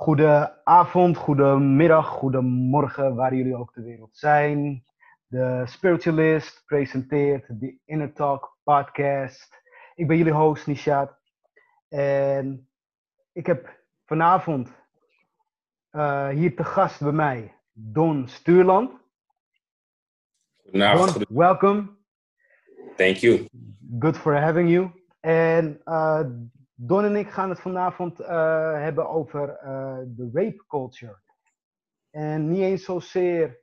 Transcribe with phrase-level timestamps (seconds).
[0.00, 4.84] Goede avond, goedemiddag, goedemorgen, waar jullie ook ter wereld zijn.
[5.26, 9.62] De Spiritualist presenteert de Inner Talk podcast.
[9.94, 11.18] Ik ben jullie host Nishat.
[11.88, 12.68] En
[13.32, 14.68] ik heb vanavond
[15.92, 18.92] uh, hier te gast bij mij Don Stuurland.
[20.62, 21.88] Nou, Don, welcome.
[22.96, 23.48] Thank you.
[23.98, 24.90] Good for having you.
[25.20, 26.20] En uh,
[26.82, 28.26] Don en ik gaan het vanavond uh,
[28.72, 31.20] hebben over uh, de rape culture.
[32.10, 33.60] En niet eens zozeer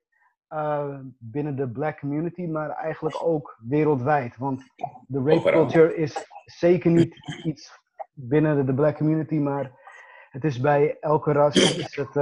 [0.50, 4.38] uh, binnen de black community, maar eigenlijk ook wereldwijd.
[4.38, 4.64] Want
[5.08, 7.80] de rape culture is zeker niet iets
[8.14, 9.72] binnen de black community, maar
[10.30, 12.14] het is bij elke ras is het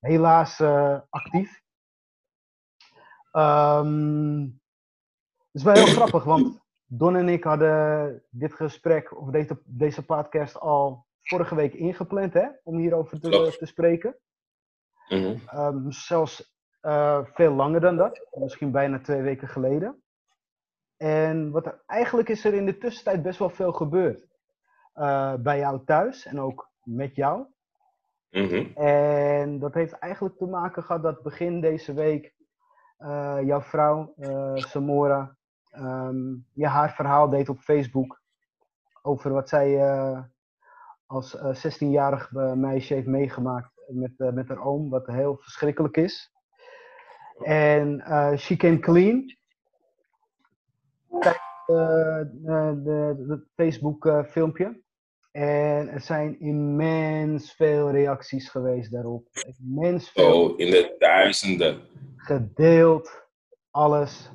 [0.00, 0.60] helaas
[1.10, 1.62] actief.
[3.32, 4.60] Um,
[5.52, 6.63] het is wel heel grappig, want
[6.96, 12.48] Don en ik hadden dit gesprek, of deze, deze podcast, al vorige week ingepland, hè?
[12.62, 14.16] Om hierover te, te spreken.
[15.08, 15.58] Mm -hmm.
[15.58, 18.26] um, zelfs uh, veel langer dan dat.
[18.30, 20.02] Misschien bijna twee weken geleden.
[20.96, 24.26] En wat er eigenlijk is er in de tussentijd best wel veel gebeurd.
[24.94, 27.46] Uh, bij jou thuis en ook met jou.
[28.30, 28.72] Mm -hmm.
[28.74, 32.34] En dat heeft eigenlijk te maken gehad dat begin deze week
[32.98, 34.14] uh, jouw vrouw,
[34.54, 35.36] Samora,
[35.78, 38.22] um, ja, haar verhaal deed op Facebook
[39.02, 40.20] over wat zij uh,
[41.06, 46.32] als uh, 16-jarig meisje heeft meegemaakt met, met haar oom, wat heel verschrikkelijk is.
[47.42, 48.04] En
[48.38, 49.36] She Came Clean.
[52.44, 54.82] Het Facebook filmpje.
[55.36, 59.28] En er zijn immens veel reacties geweest daarop.
[59.58, 60.42] Immens veel.
[60.42, 61.80] Oh, in de duizenden.
[62.16, 63.22] Gedeeld,
[63.70, 64.30] alles.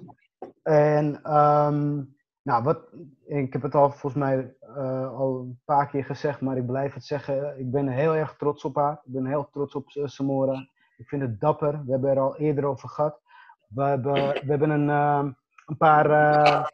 [0.64, 2.80] En um, nou, wat,
[3.26, 6.94] ik heb het al volgens mij uh, al een paar keer gezegd, maar ik blijf
[6.94, 7.60] het zeggen.
[7.60, 9.02] Ik ben heel erg trots op haar.
[9.06, 10.68] Ik ben heel trots op uh, Samora.
[10.98, 11.86] Ik vind het dapper.
[11.86, 13.22] We hebben er al eerder over gehad.
[13.68, 15.32] We hebben, we hebben een, uh,
[15.66, 16.66] een paar uh,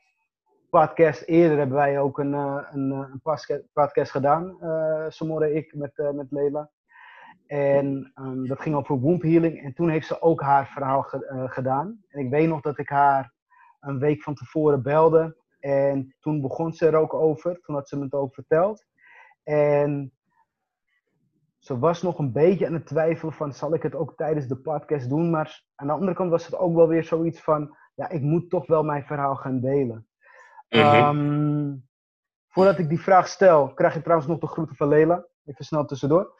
[0.69, 3.21] podcasts eerder hebben wij ook een, een, een
[3.73, 4.57] podcast gedaan.
[5.09, 6.69] Samora en ik met, met Leila.
[7.47, 9.63] En um, dat ging over womb healing.
[9.63, 12.03] En toen heeft ze ook haar verhaal ge gedaan.
[12.09, 13.33] En ik weet nog dat ik haar
[13.85, 15.37] een week van tevoren belde.
[15.59, 17.59] En toen begon ze er ook over.
[17.61, 18.85] Toen had ze me het ook verteld.
[19.43, 20.13] En
[21.65, 24.57] ze was nog een beetje aan het twijfelen van, zal ik het ook tijdens de
[24.57, 25.29] podcast doen?
[25.29, 28.49] Maar aan de andere kant was het ook wel weer zoiets van, ja, ik moet
[28.49, 30.07] toch wel mijn verhaal gaan delen.
[30.69, 30.95] Mhm.
[30.95, 31.87] Um,
[32.47, 35.25] voordat ik die vraag stel, krijg je trouwens nog de groeten van Lela.
[35.45, 36.39] Even snel tussendoor.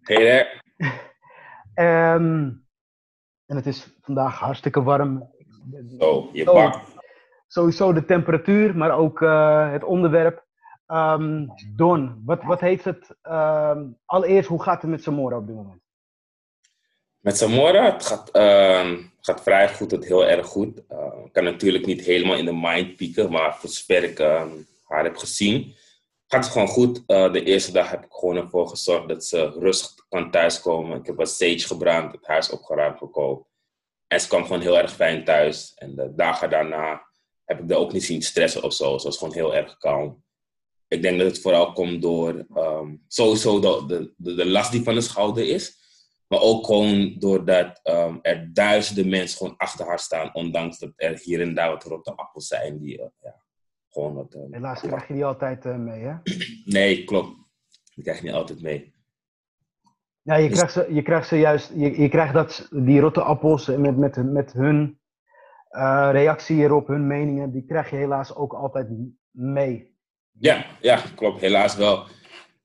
[0.00, 0.60] Hey there.
[2.14, 2.66] um,
[3.50, 5.34] en het is vandaag hartstikke warm.
[6.32, 6.94] Je pakt.
[7.46, 10.44] Sowieso de temperatuur, maar ook uh, het onderwerp.
[10.86, 13.16] Um, Don, wat, wat heeft het...
[13.22, 15.80] Um, allereerst, hoe gaat het met Samora op dit moment?
[17.18, 20.82] Met Samora, het gaat, uh, gaat vrij goed, het heel erg goed.
[20.92, 24.18] Uh, ik kan natuurlijk niet helemaal in de mind pieken, maar voor zover ik
[24.84, 25.74] haar heb gezien,
[26.26, 27.02] gaat het gewoon goed.
[27.06, 30.98] Uh, de eerste dag heb ik gewoon ervoor gezorgd dat ze rustig kan thuiskomen.
[30.98, 33.48] Ik heb wat sage gebrand, het huis opgeruimd, gekookt.
[34.06, 35.74] En ze kwam gewoon heel erg fijn thuis.
[35.74, 37.06] En de dagen daarna
[37.44, 38.98] heb ik er ook niet zien stressen of zo.
[38.98, 40.24] Ze was gewoon heel erg kalm.
[40.88, 44.94] Ik denk dat het vooral komt door um, sowieso de, de, de last die van
[44.94, 45.84] de schouder is.
[46.28, 50.34] Maar ook gewoon doordat um, er duizenden mensen gewoon achter haar staan.
[50.34, 52.78] Ondanks dat er hier en daar wat rotte appels zijn.
[52.78, 53.42] Die, uh, ja,
[53.90, 56.14] gewoon wat, uh, Helaas krijg je die altijd uh, mee, hè?
[56.64, 57.36] nee, klopt.
[57.94, 58.94] Die krijg je niet altijd mee.
[60.26, 63.66] Ja, je krijgt ze, je krijgt ze juist, je, je krijgt dat, die rotte appels
[63.66, 64.98] met, met, met hun
[65.70, 68.88] uh, reactie hierop, hun meningen, die krijg je helaas ook altijd
[69.30, 69.94] mee.
[70.38, 72.06] Ja, ja klopt, helaas wel.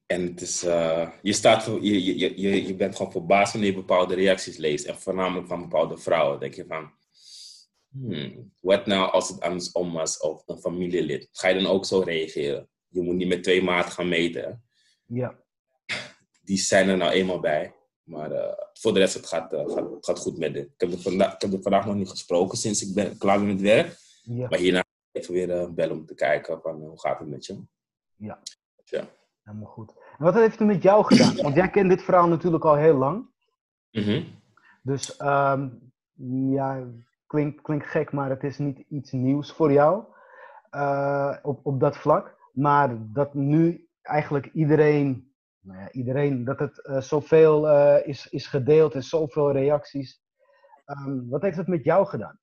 [0.05, 3.77] En het is, uh, je, staat je, je, je, je bent gewoon verbaasd wanneer je
[3.77, 4.85] bepaalde reacties leest.
[4.85, 6.39] En voornamelijk van bepaalde vrouwen.
[6.39, 6.91] denk je van,
[7.91, 11.29] hmm, wat nou als het andersom was of een familielid?
[11.31, 12.69] Ga je dan ook zo reageren?
[12.87, 14.63] Je moet niet met twee maten gaan meten.
[15.05, 15.39] Ja
[16.51, 17.73] die zijn er nou eenmaal bij.
[18.03, 20.65] Maar uh, voor de rest, het gaat, uh, gaat, het gaat goed met dit.
[20.65, 23.47] Ik heb, er vandaag, ik heb vandaag nog niet gesproken sinds ik ben klaar ben
[23.47, 23.97] met werk.
[24.23, 24.47] Ja.
[24.49, 27.61] Maar hierna even weer uh, bellen om te kijken van hoe gaat het met je.
[28.15, 28.39] Ja.
[28.83, 29.07] ja.
[29.43, 29.93] Helemaal goed.
[30.17, 31.35] En wat heeft het met jou gedaan?
[31.35, 33.29] Want jij kent dit verhaal natuurlijk al heel lang.
[33.91, 34.25] Mm -hmm.
[34.81, 35.91] Dus um,
[36.51, 36.87] ja,
[37.27, 40.03] klinkt klink gek, maar het is niet iets nieuws voor jou
[41.41, 42.35] op, op dat vlak.
[42.53, 45.30] Maar dat nu eigenlijk iedereen
[45.61, 50.21] nou ja, iedereen, dat het uh, zoveel uh, is, is gedeeld en zoveel reacties.
[50.85, 52.39] Um, wat heeft het met jou gedaan?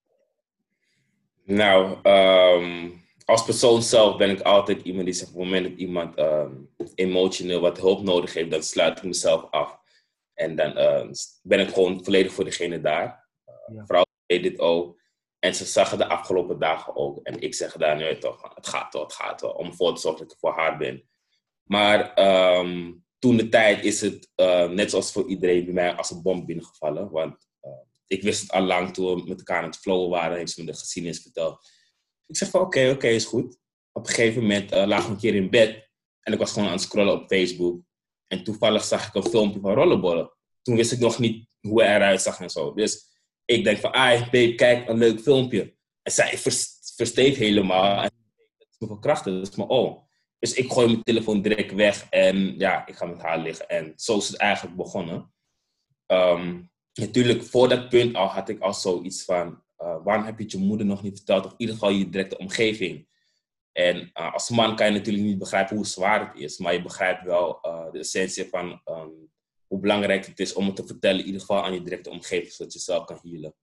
[1.45, 5.79] Nou, um, als persoon zelf ben ik altijd iemand die zegt, op het moment dat
[5.79, 9.79] iemand um, emotioneel wat hulp nodig heeft, dan sluit ik mezelf af.
[10.35, 11.11] En dan uh,
[11.43, 13.29] ben ik gewoon volledig voor degene daar.
[13.47, 13.87] Uh, ja.
[13.87, 15.01] Vrouw deed dit ook.
[15.39, 17.19] En ze zag het de afgelopen dagen ook.
[17.23, 19.55] En ik zeg daar nu toch, het gaat toch, het gaat toch.
[19.55, 21.09] Om voor te zorgen dat ik voor haar ben.
[21.63, 22.19] Maar
[22.59, 26.23] um, toen de tijd is het, uh, net zoals voor iedereen, bij mij als een
[26.23, 27.11] bom binnengevallen.
[27.11, 27.47] Want
[28.07, 30.37] ik wist het al lang toen we met elkaar aan het flowen waren.
[30.37, 31.71] Heeft ze me de geschiedenis verteld.
[32.27, 33.59] Ik zeg van oké, oké, is goed.
[33.93, 35.89] Op een gegeven moment lag ik een keer in bed.
[36.21, 37.81] En ik was gewoon aan het scrollen op Facebook.
[38.27, 40.33] En toevallig zag ik een filmpje van rollenbollen.
[40.63, 42.75] Toen wist ik nog niet hoe hij eruit zag en zo.
[42.75, 43.07] Dus
[43.45, 45.77] ik denk van, ah, babe, kijk, een leuk filmpje.
[46.03, 46.39] En zij
[46.97, 48.03] versteef helemaal.
[48.03, 48.11] En
[48.59, 50.08] dat is me verkrachten, dat is me oh.
[50.39, 53.69] Dus ik gooi mijn telefoon direct weg en ja, ik ga met haar liggen.
[53.69, 55.33] En zo is het eigenlijk begonnen.
[56.07, 60.43] Um, natuurlijk, voor dat punt al had ik al zoiets van, uh, waarom heb je
[60.43, 61.45] het je moeder nog niet verteld?
[61.45, 63.09] Of in ieder geval je directe omgeving.
[63.73, 66.83] En uh, als man kan je natuurlijk niet begrijpen hoe zwaar het is, maar je
[66.83, 69.31] begrijpt wel uh, de essentie van um,
[69.67, 72.53] hoe belangrijk het is om het te vertellen, in ieder geval aan je directe omgeving,
[72.53, 73.55] zodat je zelf kan healen.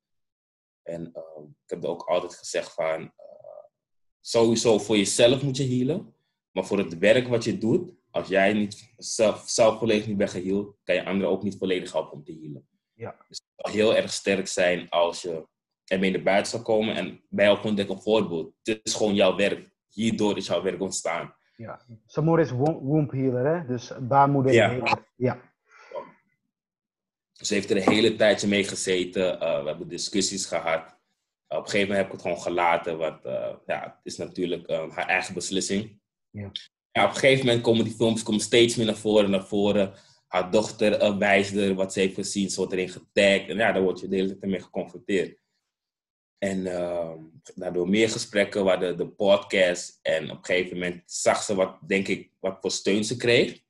[0.84, 3.14] En uh, ik heb ook altijd gezegd van,
[4.22, 6.15] sowieso voor jezelf moet je healen,
[6.56, 10.30] maar voor het werk wat je doet, als jij niet zelf, zelf volledig niet bent
[10.30, 12.68] geheeld, kan je anderen ook niet volledig helpen om te healen.
[12.94, 13.16] Ja.
[13.28, 15.48] Dus het zou heel erg sterk zijn als je
[15.86, 18.54] ermee naar buiten zou komen en bij jou gewoon denk een voorbeeld.
[18.64, 21.36] Het is gewoon jouw werk hierdoor is jouw werk ontstaan.
[21.56, 23.66] Ja, Samor is womb healer, hè?
[23.68, 25.00] Dus baarmoeder ja.
[25.16, 25.54] Ja.
[27.32, 29.34] Ze heeft er een hele tijdje mee gezeten.
[29.34, 30.98] Uh, we hebben discussies gehad.
[31.48, 34.70] op een gegeven moment heb ik het gewoon gelaten, want uh, ja, het is natuurlijk
[34.70, 36.00] uh, haar eigen beslissing.
[36.36, 36.48] Ja.
[37.04, 39.94] op een gegeven moment komen die films komen steeds meer naar voren naar voren.
[40.28, 43.50] Haar dochter wijst er wat ze heeft gezien, ze wordt erin getagd.
[43.50, 45.40] En ja, daar word je de hele tijd mee geconfronteerd.
[46.38, 47.14] En uh,
[47.56, 50.00] daardoor meer gesprekken, we hadden de podcast.
[50.02, 53.64] En op een gegeven moment zag ze wat, denk ik, wat voor steun ze kreeg.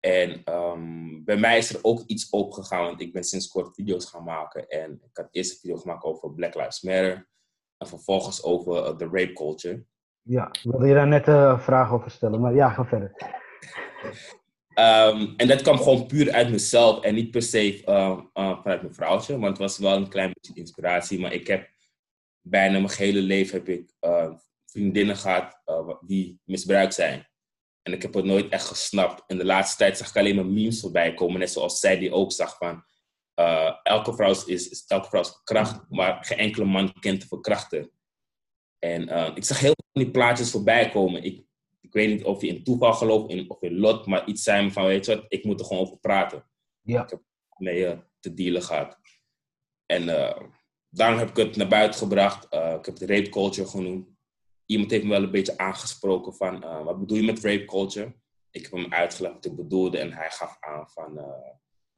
[0.00, 4.04] En um, bij mij is er ook iets opgegaan, want ik ben sinds kort video's
[4.04, 4.68] gaan maken.
[4.68, 7.28] En ik had eerst een video gemaakt over Black Lives Matter.
[7.76, 9.86] En vervolgens over uh, de rape culture.
[10.28, 13.12] Ja, ik wilde je daar net een uh, vraag over stellen, maar ja, ga verder.
[14.78, 18.82] Um, en dat kwam gewoon puur uit mezelf en niet per se uh, uh, vanuit
[18.82, 19.32] mijn vrouwtje.
[19.32, 21.20] Want het was wel een klein beetje inspiratie.
[21.20, 21.68] Maar ik heb
[22.40, 23.92] bijna mijn hele leven heb ik
[24.66, 25.62] vriendinnen gehad
[26.00, 27.28] die misbruikt zijn.
[27.82, 29.22] En ik heb het nooit echt gesnapt.
[29.26, 31.38] In de laatste tijd zag ik alleen maar memes voorbij komen.
[31.38, 32.84] Net zoals zij die ook zag van...
[33.82, 37.88] elke, vrouw is, is, elke vrouw is verkracht, maar geen enkele man kent de verkrachter.
[38.78, 39.02] En
[39.36, 41.24] ik zag heel veel van die plaatjes voorbij komen.
[41.24, 41.44] Ik,
[41.80, 44.72] ik weet niet of je in toeval gelooft in, of in lot, maar iets zijn
[44.72, 46.44] van, weet je wat, ik moet er gewoon over praten.
[46.82, 47.02] Ja.
[47.02, 47.20] Ik heb
[47.56, 48.98] mee uh, te dealen gehad.
[49.86, 50.40] En uh,
[50.88, 52.54] daarom heb ik het naar buiten gebracht.
[52.54, 54.08] Uh, ik heb het rape culture genoemd.
[54.66, 58.14] Iemand heeft me wel een beetje aangesproken van, wat bedoel je met rape culture?
[58.50, 61.20] Ik heb hem uitgelegd wat ik bedoelde en hij gaf aan van,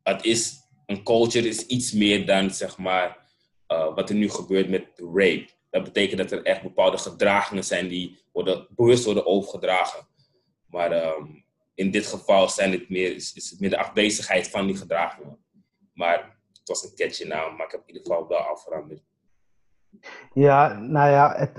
[0.02, 3.32] het is, een culture is iets meer dan, zeg maar,
[3.66, 5.48] wat er nu gebeurt met rape.
[5.70, 10.06] Dat betekent dat er echt bepaalde gedragingen zijn die worden, bewust worden overgedragen.
[10.66, 11.44] Maar um,
[11.74, 15.38] in dit geval zijn het meer, is, is, het meer de afwezigheid van die gedragingen.
[15.92, 19.02] Maar het was een catchy naam, maar ik heb in ieder geval wel al veranderd.
[20.32, 21.56] Ja, nou ja, het,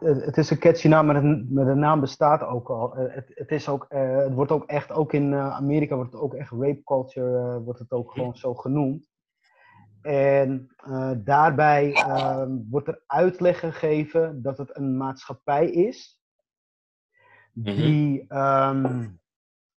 [0.00, 2.94] het, het, is een catchy naam, maar, het, maar de naam bestaat ook al.
[2.94, 6.20] Het, het, is ook, uh, het wordt ook echt, ook in uh, Amerika wordt het
[6.20, 9.11] ook echt rape culture, uh, wordt het ook gewoon zo genoemd.
[10.02, 16.20] En uh, daarbij uh, wordt er uitleg gegeven dat het een maatschappij is
[17.52, 19.20] die um,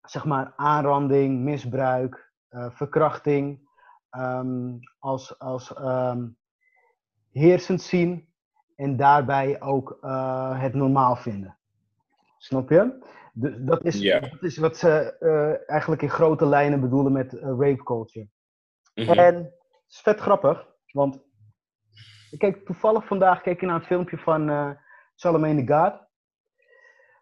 [0.01, 3.70] zeg maar aanranding, misbruik, uh, verkrachting
[4.12, 6.38] um, als, als um,
[7.32, 8.27] heersend zien
[8.75, 9.98] en daarbij ook
[10.58, 11.58] het normaal vinden.
[12.38, 13.12] Snap je?
[13.34, 14.32] Dus dat is, yeah.
[14.32, 15.18] dat is wat ze
[15.68, 18.27] eigenlijk in grote lijnen bedoelen met rape culture.
[18.96, 19.13] Mm -hmm.
[19.13, 19.53] En
[19.94, 21.20] is vet grappig, want
[22.32, 24.72] ik keek toevallig vandaag keek ik naar een filmpje van uh,
[25.16, 26.02] Charlemagne the God.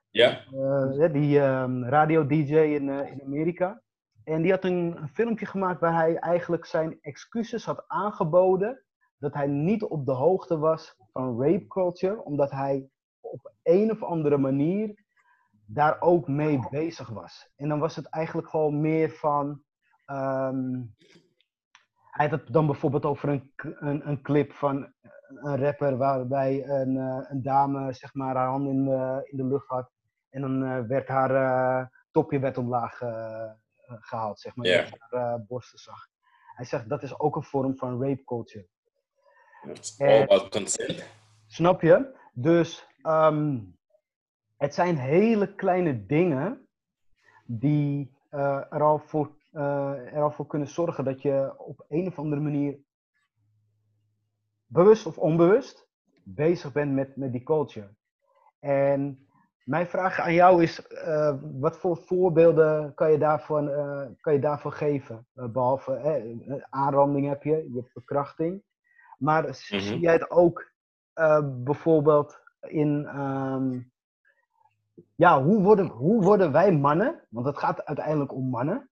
[0.09, 0.45] Ja.
[0.53, 3.81] Uh, die um, radio-dj in, uh, in Amerika.
[4.23, 8.83] En die had een, een, filmpje gemaakt waar hij eigenlijk zijn excuses had aangeboden
[9.17, 14.03] dat hij niet op de hoogte was van rape culture, omdat hij op een of
[14.03, 15.03] andere manier
[15.65, 17.51] daar ook mee bezig was.
[17.55, 19.63] En dan was het eigenlijk gewoon meer van.
[20.05, 20.95] Um,
[22.11, 24.93] hij had het dan bijvoorbeeld over een, een, een clip van
[25.27, 29.45] een rapper waarbij een, uh, een dame zeg maar, haar hand in de, in de
[29.45, 29.89] lucht had.
[30.29, 32.97] En dan uh, werd haar topje werd omlaag
[33.99, 34.65] gehaald, zeg maar.
[34.65, 34.91] Yeah.
[35.09, 36.07] haar borsten zag.
[36.55, 38.67] Hij zegt dat is ook een vorm van rape culture.
[39.63, 41.05] It's all about consent.
[41.47, 42.17] Snap je?
[42.33, 43.77] Dus um,
[44.57, 46.67] het zijn hele kleine dingen
[47.45, 52.19] die er al voor uh, er al voor kunnen zorgen dat je op een of
[52.19, 52.79] andere manier,
[54.65, 55.89] bewust of onbewust,
[56.23, 57.95] bezig bent met, met die culture.
[58.59, 59.27] En
[59.63, 64.39] mijn vraag aan jou is, uh, wat voor voorbeelden kan je daarvan, uh, kan je
[64.39, 65.27] daarvan geven?
[65.33, 68.63] behalve aanranding heb je, je hebt verkrachting.
[69.17, 69.79] Maar mm -hmm.
[69.79, 70.71] zie jij het ook
[71.43, 73.91] bijvoorbeeld in um,
[75.15, 78.90] ja, hoe worden, hoe worden wij mannen, want het gaat uiteindelijk om mannen,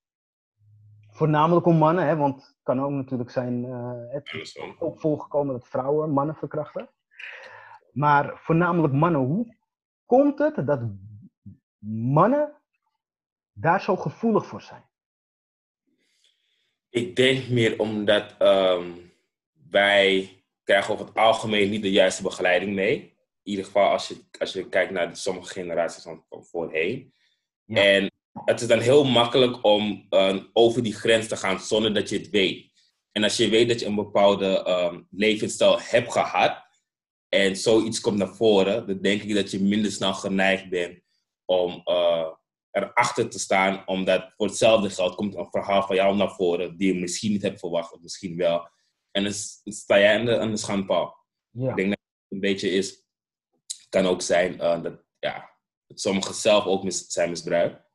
[1.19, 5.53] voornamelijk om mannen, hè, want het kan ook natuurlijk zijn, uh, het is ook voorgekomen
[5.53, 6.89] dat vrouwen mannen verkrachten.
[7.91, 9.55] Maar voornamelijk mannen, hoe
[10.05, 10.81] komt het dat
[12.13, 12.53] mannen
[13.53, 14.83] daar zo gevoelig voor zijn?
[16.89, 19.11] Ik denk meer omdat um,
[19.69, 20.29] wij
[20.63, 24.53] krijgen over het algemeen niet de juiste begeleiding mee in ieder geval als je, als
[24.53, 27.13] je kijkt naar sommige generaties van, van voorheen.
[27.65, 28.11] En
[28.46, 32.17] het is dan heel makkelijk om uh, over die grens te gaan zonder dat je
[32.17, 32.72] het weet.
[33.12, 36.63] En als je weet dat je een bepaalde um, levensstijl hebt gehad
[37.29, 41.01] en zoiets komt naar voren, dan denk ik dat je minder snel geneigd bent
[41.46, 42.27] om uh,
[42.72, 46.93] erachter te staan, omdat voor hetzelfde geld komt een verhaal van jou naar voren die
[46.93, 48.69] je misschien niet hebt verwacht, of misschien wel.
[49.12, 51.25] En dan sta jij aan de, aan de schandpaal.
[51.50, 51.69] Ja.
[51.69, 53.08] Ik denk dat het een beetje is
[53.89, 55.50] kan ook zijn uh, dat, ja,
[55.88, 57.88] sommigen zelf ook mis zijn misbruikt.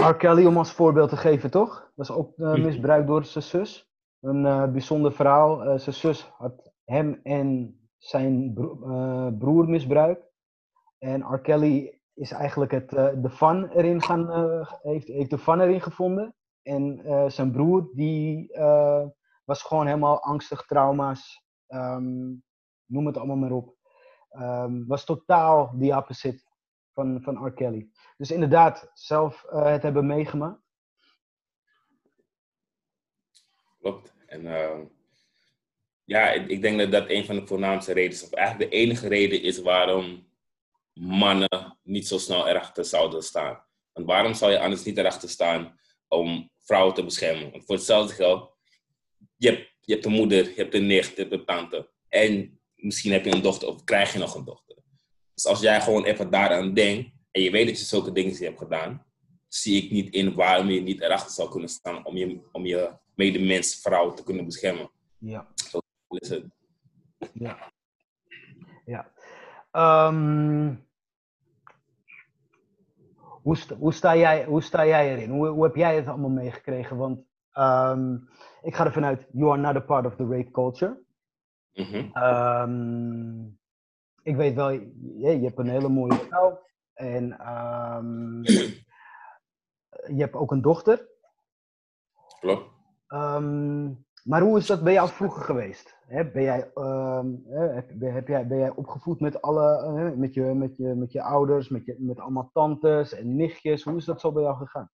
[0.00, 0.14] R.
[0.14, 1.90] Kelly, om als voorbeeld te geven, toch?
[1.94, 3.90] Was ook uh, misbruikt door zijn zus.
[4.20, 5.78] Een uh, bijzonder verhaal.
[5.78, 8.76] zijn zus had hem en zijn bro
[9.38, 10.32] broer misbruikt.
[10.98, 11.40] En R.
[11.40, 14.30] Kelly is eigenlijk het, de fun erin gaan,
[14.82, 16.34] heeft, heeft de fun erin gevonden.
[16.62, 18.52] En zijn broer, die
[19.44, 22.42] was gewoon helemaal angstig, trauma's, um,
[22.86, 23.76] noem het allemaal maar op.
[24.30, 26.42] Um, was totaal die opposite
[26.92, 27.52] van, van R.
[27.52, 27.90] Kelly.
[28.20, 30.60] Dus inderdaad, zelf uh, het hebben meegemaakt.
[33.78, 34.14] Klopt.
[34.26, 34.78] En uh,
[36.04, 38.76] ja, ik, ik, denk dat dat een van de voornaamste redenen is, of eigenlijk de
[38.76, 40.28] enige reden is waarom
[40.92, 43.64] mannen niet zo snel erachter zouden staan.
[43.92, 47.50] Want waarom zou je anders niet erachter staan om vrouwen te beschermen?
[47.50, 48.56] Want voor hetzelfde geld,
[49.36, 51.90] je hebt, je hebt een moeder, je hebt een nicht, je hebt een tante.
[52.08, 54.76] En misschien heb je een dochter of krijg je nog een dochter.
[55.34, 58.58] Dus als jij gewoon even daaraan denkt en je weet dat je zulke dingen hebt
[58.58, 59.04] gedaan,
[59.48, 62.92] zie ik niet in waarom je niet erachter zou kunnen staan om je, om je
[63.14, 64.90] medemens, vrouw te kunnen beschermen.
[65.18, 65.46] Ja.
[65.54, 66.44] Zo is het.
[67.32, 67.72] Ja.
[68.84, 69.12] Ja.
[70.08, 70.86] Um,
[73.42, 75.30] hoe, sta, hoe, sta jij, hoe sta jij erin?
[75.30, 76.96] Hoe, hoe heb jij het allemaal meegekregen?
[76.96, 77.20] Want
[77.54, 78.28] um,
[78.62, 80.98] ik ga ervan uit, you are not a part of the rape culture.
[81.72, 83.58] Mm -hmm.
[84.22, 86.60] ik weet wel, je, je, hebt een hele mooie vrouw.
[87.00, 88.42] En um,
[90.16, 91.08] je hebt ook een dochter.
[92.40, 92.70] Klopt.
[93.08, 95.96] Um, maar hoe is dat bij jou vroeger geweest?
[96.06, 96.70] He, ben, jij,
[97.74, 101.68] heb, heb, jij, ben jij opgevoed met, alle, met, je, met, je, met je ouders,
[101.68, 103.82] met, je, met allemaal tantes en nichtjes?
[103.82, 104.90] Hoe is dat zo bij jou gegaan?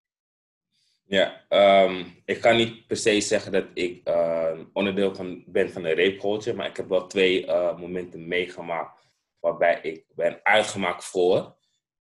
[1.03, 5.85] Ja, um, ik kan niet per se zeggen dat ik uh, onderdeel van, ben van
[5.85, 9.07] een rape maar ik heb wel twee uh, momenten meegemaakt
[9.39, 11.56] waarbij ik ben uitgemaakt voor.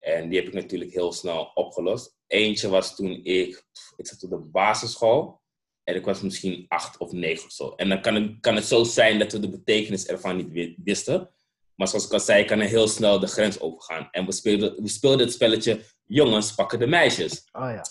[0.06, 2.16] En die heb ik natuurlijk heel snel opgelost.
[2.26, 3.64] Eentje was toen ik,
[3.96, 5.40] ik zat op de basisschool
[5.84, 7.68] en ik was misschien acht of negen of zo.
[7.68, 11.30] En dan kan het, kan het zo zijn dat we de betekenis ervan niet wisten.
[11.74, 14.08] Maar zoals ik al zei, kan er heel snel de grens overgaan.
[14.10, 17.48] En we speelden, we speelden het spelletje jongens pakken de meisjes.
[17.52, 17.84] Oh ja.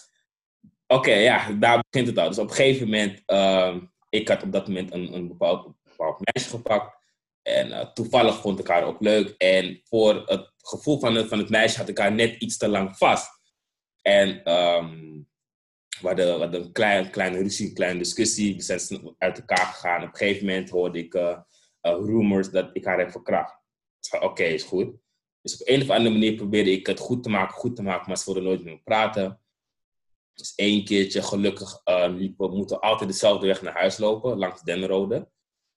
[0.88, 2.28] Oké, ja, daar begint het al.
[2.28, 3.76] Dus op een gegeven moment, uh,
[4.10, 7.04] ik had op dat moment een, een bepaald, bepaald meisje gepakt.
[7.46, 9.36] En uh, toevallig vond ik haar ook leuk.
[9.38, 12.68] En voor het gevoel van het, van het meisje had ik haar net iets te
[12.68, 13.30] lang vast.
[14.02, 15.28] En um,
[16.02, 18.56] we, hadden, we hadden een klein, kleine ruzie, een kleine discussie.
[18.56, 20.04] We zijn uit elkaar gegaan.
[20.04, 21.40] Op een gegeven moment hoorde ik uh,
[21.82, 23.56] rumors dat ik haar heb verkracht.
[24.20, 24.96] Oké, is goed.
[25.42, 28.08] Dus op een of andere manier probeerde ik het goed te maken, goed te maken,
[28.08, 29.42] maar ze wilden nooit meer praten.
[30.34, 34.62] Dus één keertje, gelukkig, uh, liep, we moeten altijd dezelfde weg naar huis lopen, langs
[34.62, 35.30] Denrode.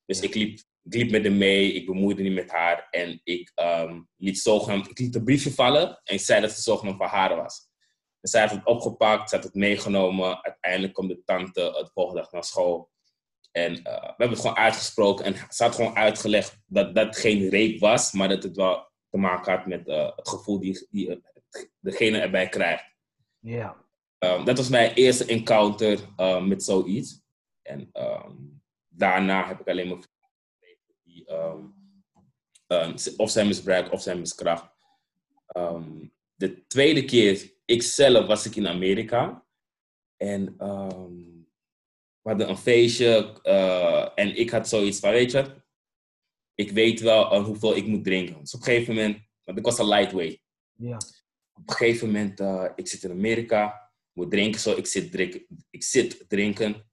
[0.05, 0.61] Dus ik liep,
[0.95, 2.87] liep met haar mee, ik bemoeide niet met haar.
[2.91, 6.59] En ik, um, liet, zogenaamd, ik liet een briefje vallen en ik zei dat het
[6.59, 7.67] zogenaamd van haar was.
[8.21, 10.45] Dus zij heeft het opgepakt, ze had het meegenomen.
[10.45, 12.91] Uiteindelijk komt de tante het volgende dag naar school.
[13.53, 15.25] En uh, we hebben het gewoon uitgesproken.
[15.25, 19.19] En ze had gewoon uitgelegd dat dat geen rape was, maar dat het wel te
[19.19, 21.23] maken had met uh, het gevoel die, die
[21.81, 22.85] degene erbij krijgt.
[23.39, 23.87] Ja.
[24.19, 25.99] Um, dat was mijn eerste encounter
[26.43, 27.23] met zoiets.
[27.63, 29.99] En um, daarna heb ik alleen maar
[31.25, 34.71] die of zijn misbruik of zijn miskracht.
[36.35, 39.47] de tweede keer, ik zelf was ik in Amerika.
[40.17, 40.57] En
[42.29, 45.63] we hadden een feestje uh, en ik had zoiets van, weet je,
[46.55, 48.41] ik weet wel uh, hoeveel ik moet drinken.
[48.41, 50.41] Dus op een gegeven moment, want ik was een lightweight.
[50.73, 50.97] Ja.
[51.53, 55.47] Op een gegeven moment, uh, ik zit in Amerika, moet drinken zo, ik zit, drinken,
[55.71, 56.91] ik zit drinken,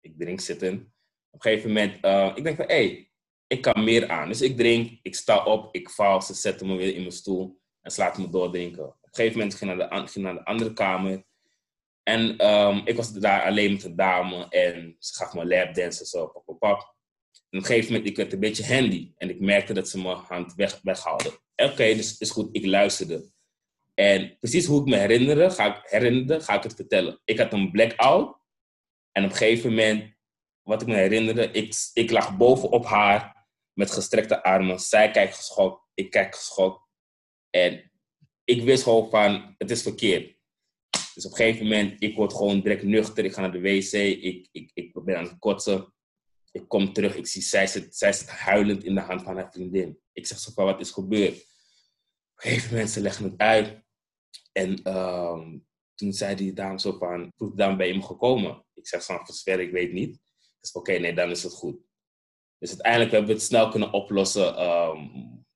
[0.00, 0.94] ik drink zitten.
[1.30, 1.94] Op een gegeven moment,
[2.36, 3.09] ik denk van, hé, hey,
[3.50, 4.28] ik kan meer aan.
[4.28, 7.60] Dus ik drink, ik sta op, ik val, ze zetten me weer in mijn stoel
[7.80, 8.84] en ze laten me doordrinken.
[8.84, 11.24] Op een gegeven moment ging ik naar de, naar de andere kamer.
[12.02, 16.26] En um, ik was daar alleen met een dame en ze gaf me lapdansen zo,
[16.26, 16.78] pap, pap.
[16.78, 20.00] En op een gegeven moment, ik werd een beetje handy en ik merkte dat ze
[20.00, 21.40] mijn hand weg, weghaalde.
[21.56, 23.30] Oké, dus is goed, ik luisterde.
[23.94, 27.20] En precies hoe ik me herinnerde, ga ik, herinnerde, ga ik het vertellen.
[27.24, 28.36] Ik had een blackout
[29.12, 30.14] en op een gegeven moment,
[30.62, 33.39] wat ik me herinnerde, ik, ik lag bovenop haar
[33.80, 34.80] met gestrekte armen.
[34.80, 36.88] Zij kijkt geschokt, ik kijk geschokt.
[37.50, 37.90] En
[38.44, 40.38] ik wist gewoon van, het is verkeerd.
[41.14, 43.24] Dus op een gegeven moment, ik word gewoon direct nuchter.
[43.24, 45.94] Ik ga naar de wc, ik, ik, ik ben aan het kotsen.
[46.52, 50.00] Ik kom terug, ik zie zij zit, zij huilend in de hand van haar vriendin.
[50.12, 51.34] Ik zeg zo van, wat is gebeurd?
[51.34, 53.82] Op een gegeven moment, ze leggen het uit.
[54.52, 58.66] En um, toen zei die dame zo van, hoe dan ben je me gekomen?
[58.74, 60.18] Ik zeg zo, voor zover ik weet niet.
[60.60, 61.89] Dus oké, nee, dan is het goed.
[62.60, 64.62] Dus uiteindelijk hebben we het snel kunnen oplossen.
[64.62, 65.46] Um,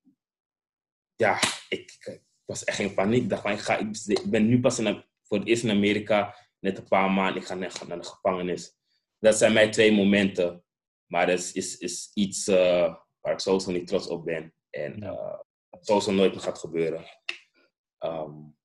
[1.16, 3.22] ja, ik, ik, was echt in paniek.
[3.22, 6.78] Ik dacht ik, ga, ik ben nu pas in, voor het eerst in Amerika, net
[6.78, 8.76] een paar maanden, ik ga naar, de gevangenis.
[9.18, 10.64] Dat zijn mijn twee momenten.
[11.06, 14.54] Maar dat is, is, is iets uh, waar ik sowieso niet trots op ben.
[14.70, 15.38] En uh,
[15.80, 17.04] sowieso nooit meer gaat gebeuren.
[17.98, 18.56] Um,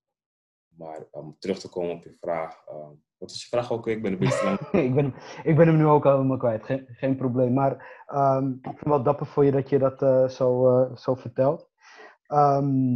[0.67, 2.67] maar om terug te komen op je vraag.
[2.67, 3.88] Um, wat is je vraag ook?
[3.88, 4.85] Ik ben een beetje lang.
[4.85, 6.65] ik, ben, ik ben hem nu ook helemaal kwijt.
[6.65, 7.53] Geen, geen probleem.
[7.53, 10.95] Maar um, ik vind het wel dapper voor je dat je dat uh, zo, uh,
[10.95, 11.69] zo vertelt.
[12.27, 12.95] Um...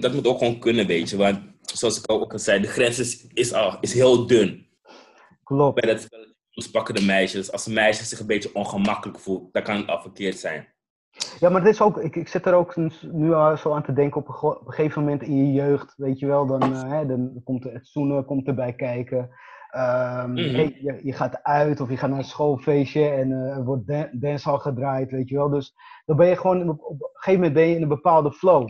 [0.00, 1.16] Dat moet ook gewoon kunnen, weet je.
[1.16, 4.66] Want zoals ik ook al zei, de grens is, is, al, is heel dun.
[5.44, 5.80] Klopt.
[5.80, 7.52] Bij dat spelletje pakken de meisjes.
[7.52, 10.72] Als een meisje zich een beetje ongemakkelijk voelt, dan kan het al verkeerd zijn.
[11.40, 14.20] Ja, maar dit is ook, ik, ik zit er ook nu zo aan te denken
[14.20, 17.06] op een, op een gegeven moment in je jeugd, weet je wel, dan, uh, hè,
[17.06, 19.30] dan komt het zoenen komt erbij kijken.
[19.76, 20.54] Um, mm -hmm.
[20.54, 23.86] hey, je, je, gaat uit of je gaat naar een schoolfeestje en uh, er wordt
[23.86, 25.48] dan dancehall gedraaid, weet je wel.
[25.48, 28.32] Dus dan ben je gewoon, op, op, een gegeven moment ben je in een bepaalde
[28.32, 28.68] flow.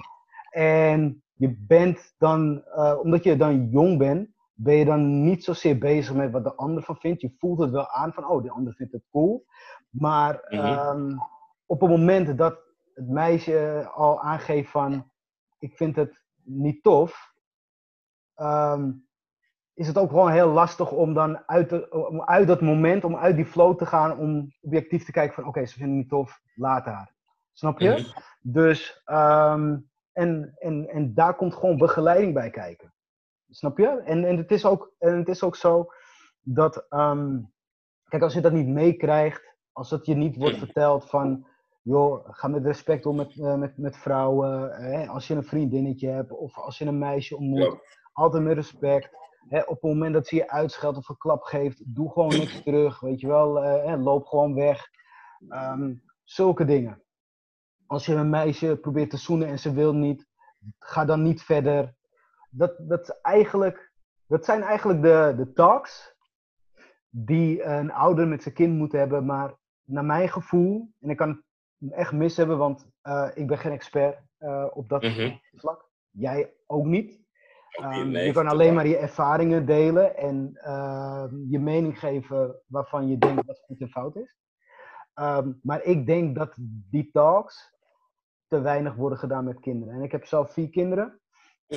[0.50, 5.78] En je bent dan, uh, omdat je dan jong bent, ben je dan niet zozeer
[5.78, 7.20] bezig met wat de ander van vindt.
[7.20, 9.44] Je voelt het wel aan van, oh, de ander vindt het cool.
[9.90, 11.08] Maar mm -hmm.
[11.08, 11.18] um,
[11.66, 12.58] op het moment dat
[12.94, 15.10] het meisje al aangeeft van,
[15.58, 17.32] ik vind het niet tof,
[18.36, 19.06] um,
[19.74, 23.16] is het ook gewoon heel lastig om dan uit, de, om uit dat moment, om
[23.16, 26.02] uit die flow te gaan, om objectief te kijken van, oké, okay, ze vinden het
[26.02, 27.14] niet tof, laat haar.
[27.52, 27.88] Snap je?
[27.88, 28.12] Mm -hmm.
[28.40, 32.94] Dus, um, en, en, en daar komt gewoon begeleiding bij kijken.
[33.48, 33.88] Snap je?
[33.88, 35.86] En, en, het, is ook, en het is ook zo
[36.40, 37.52] dat, um,
[38.08, 41.46] kijk, als je dat niet meekrijgt, als het je niet wordt verteld van,
[41.82, 45.06] joh, ga met respect om met, uh, met, met vrouwen, hè?
[45.06, 47.78] als je een vriendinnetje hebt of als je een meisje ontmoet, ja.
[48.12, 49.23] altijd met respect.
[49.48, 49.60] Hè?
[49.60, 53.00] op het moment dat ze je uitscheldt of een klap geeft, doe gewoon niks terug,
[53.00, 54.88] weet je wel, uh, loop gewoon weg.
[55.48, 57.02] Um, zulke dingen.
[57.86, 60.26] Als je een meisje probeert te zoenen en ze wil niet,
[60.78, 61.94] ga dan niet verder.
[62.50, 63.92] Dat, dat, eigenlijk,
[64.26, 66.14] dat zijn eigenlijk de, de talks
[67.08, 69.24] die een ouder met zijn kind moet hebben.
[69.24, 69.54] Maar
[69.84, 71.42] naar mijn gevoel, en ik kan
[71.78, 75.40] het echt mis hebben, want uh, ik ben geen expert uh, op dat mm -hmm.
[75.54, 75.90] vlak.
[76.10, 77.23] Jij ook niet.
[77.82, 83.08] Um, nee, je kan alleen maar je ervaringen delen en uh, je mening geven waarvan
[83.08, 84.36] je denkt dat het goed en fout is.
[85.14, 86.54] Um, maar ik denk dat
[86.90, 87.72] die talks
[88.48, 89.94] te weinig worden gedaan met kinderen.
[89.94, 91.20] En ik heb zelf vier kinderen.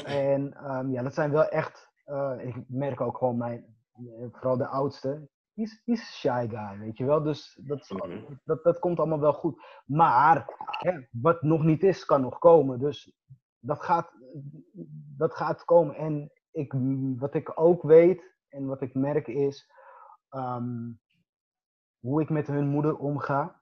[0.06, 3.66] En um, ja, dat zijn wel echt, uh, ik merk ook gewoon mijn,
[4.32, 7.24] vooral de oudste, die is, is shy guy, weet je wel.
[7.24, 8.40] Dus dat, mm-hmm.
[8.44, 9.62] dat, dat komt allemaal wel goed.
[9.86, 10.46] Maar
[10.80, 12.80] hè, wat nog niet is, kan nog komen.
[12.80, 13.14] Dus
[13.68, 14.12] dat gaat,
[15.18, 15.96] dat gaat komen.
[15.96, 16.74] En ik,
[17.18, 19.72] wat ik ook weet en wat ik merk is,
[20.30, 21.00] um,
[22.00, 23.62] hoe ik met hun moeder omga,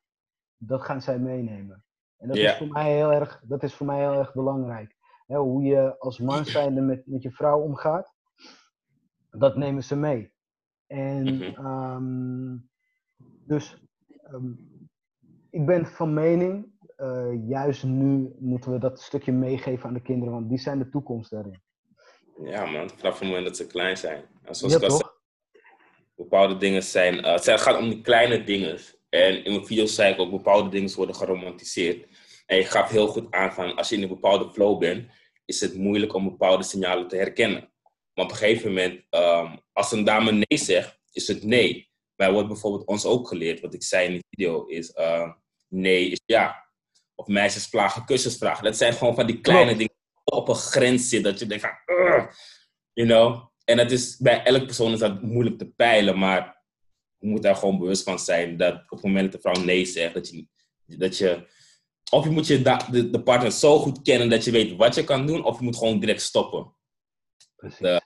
[0.58, 1.84] dat gaan zij meenemen.
[2.18, 2.52] En dat, yeah.
[2.52, 4.96] is, voor mij heel erg, dat is voor mij heel erg belangrijk.
[5.26, 8.14] He, hoe je als man zijnde met, met je vrouw omgaat,
[9.30, 10.34] dat nemen ze mee.
[10.88, 11.66] En mm-hmm.
[11.66, 12.70] um,
[13.46, 13.84] dus
[14.32, 14.90] um,
[15.50, 20.34] ik ben van mening, uh, juist nu moeten we dat stukje meegeven aan de kinderen,
[20.34, 21.62] want die zijn de toekomst daarin.
[22.44, 24.24] Ja man, vanaf het moment dat ze klein zijn.
[24.44, 25.10] En zoals ja, ik al zei,
[26.16, 28.80] bepaalde dingen zijn, uh, het gaat om die kleine dingen.
[29.10, 32.08] En in mijn video's zei ik ook, bepaalde dingen worden geromantiseerd.
[32.46, 35.12] En je gaf heel goed aan van, als je in een bepaalde flow bent,
[35.46, 37.70] is het moeilijk om bepaalde signalen te herkennen.
[38.14, 41.90] Maar op een gegeven moment, ehm, als een dame nee zegt, is het nee.
[42.16, 45.32] Maar wordt bijvoorbeeld ons ook geleerd, wat ik zei in de video, is uh,
[45.68, 46.65] nee is ja.
[47.16, 48.64] Of meisjes vragen, kussens vragen.
[48.64, 51.24] Dat zijn gewoon van die kleine dingen op een grens zit.
[51.24, 51.78] Dat je denkt van,
[52.94, 53.54] you know.
[53.64, 56.20] En dat is, bij elke persoon is dat moeilijk te peilen.
[56.20, 56.64] Maar
[57.18, 58.58] je moet daar gewoon bewust van zijn.
[58.58, 60.48] Dat op het moment dat de vrouw nee zegt, dat je,
[60.86, 61.48] dat je
[62.12, 65.04] of je moet je de, de partner zo goed kennen dat je weet wat je
[65.04, 65.44] kan doen.
[65.44, 66.76] Of je moet gewoon direct stoppen.
[67.80, 67.98] Uh,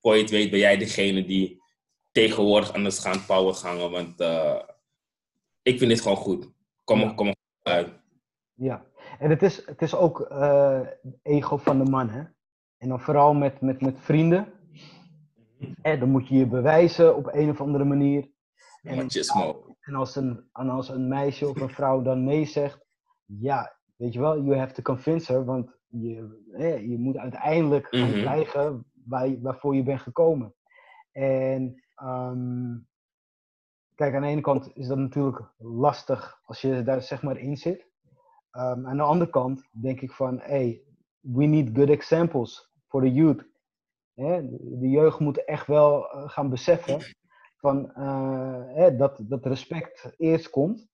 [0.00, 1.62] voor je het weet ben jij degene die
[2.12, 3.90] tegenwoordig anders gaan power gangen.
[3.90, 4.60] Want uh,
[5.62, 6.48] ik vind dit gewoon goed.
[6.84, 7.12] Kom, ja.
[7.12, 7.99] kom uit.
[8.60, 8.84] Ja,
[9.18, 10.80] en het is, het is ook uh,
[11.22, 12.22] ego van de man, hè?
[12.76, 14.52] En dan vooral met, met, met vrienden.
[15.82, 18.30] En dan moet je je bewijzen op een of andere manier.
[18.82, 19.08] En,
[19.80, 22.86] en, als een, en als een meisje of een vrouw dan nee zegt,
[23.24, 26.38] ja, weet je wel, you have to convince her, want je,
[26.88, 30.54] je moet uiteindelijk gaan mm krijgen waar, waarvoor je bent gekomen.
[31.12, 32.88] En um,
[33.94, 37.56] kijk, aan de ene kant is dat natuurlijk lastig als je daar zeg maar in
[37.56, 37.89] zit.
[38.52, 40.82] Um, aan de andere kant denk ik van, hey,
[41.20, 43.44] we need good examples for the youth.
[44.14, 44.48] Hè?
[44.78, 47.00] De jeugd moet echt wel uh, gaan beseffen
[47.56, 50.88] van, uh, hè, dat, dat respect eerst komt.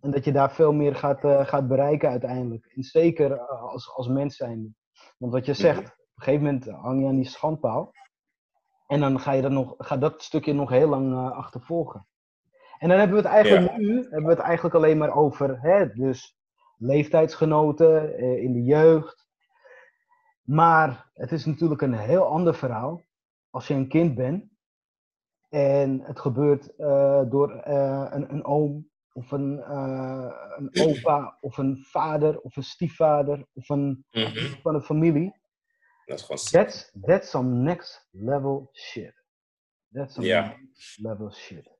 [0.00, 2.66] En dat je daar veel meer gaat, uh, gaat bereiken uiteindelijk.
[2.66, 4.76] En zeker als, als mens zijn.
[5.18, 7.92] Want wat je zegt, op een gegeven moment hang je aan die schandpaal.
[8.86, 12.06] En dan ga je dat, nog, gaat dat stukje nog heel lang uh, achtervolgen.
[12.78, 15.92] En dan hebben we het eigenlijk nu hebben we het eigenlijk alleen maar over hè,
[15.92, 16.36] dus
[16.76, 19.26] leeftijdsgenoten uh, in de jeugd.
[20.42, 23.02] Maar het is natuurlijk een heel ander verhaal
[23.50, 24.52] als je een kind bent.
[25.48, 29.70] En het gebeurt uh, door een, een oom of een,
[30.56, 34.60] een opa of een vader of een stiefvader of een mm -hmm.
[34.62, 35.42] van een familie.
[36.04, 39.14] Dat is gewoon that's, that's some next level shit.
[39.92, 41.70] That's some next level shit.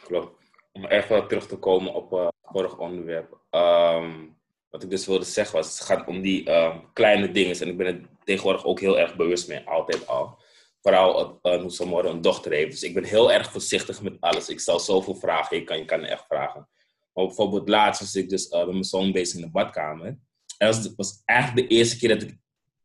[0.00, 0.46] Klopt.
[0.72, 3.40] Om even terug te komen op vorige onderwerp.
[3.50, 4.36] Um,
[4.70, 7.60] wat ik dus wilde zeggen was, het gaat om die um, kleine dingen.
[7.60, 10.38] En ik ben er tegenwoordig ook heel erg bewust mee, altijd al.
[10.82, 12.70] Vooral uh, hoe ze een dochter heeft.
[12.70, 14.48] Dus ik ben heel erg voorzichtig met alles.
[14.48, 16.68] Ik stel zoveel vragen, je kan, je kan echt vragen.
[17.12, 20.06] Maar bijvoorbeeld laatst was ik dus uh, met mijn zoon bezig in de badkamer.
[20.06, 22.36] En dat was, was eigenlijk de eerste keer dat ik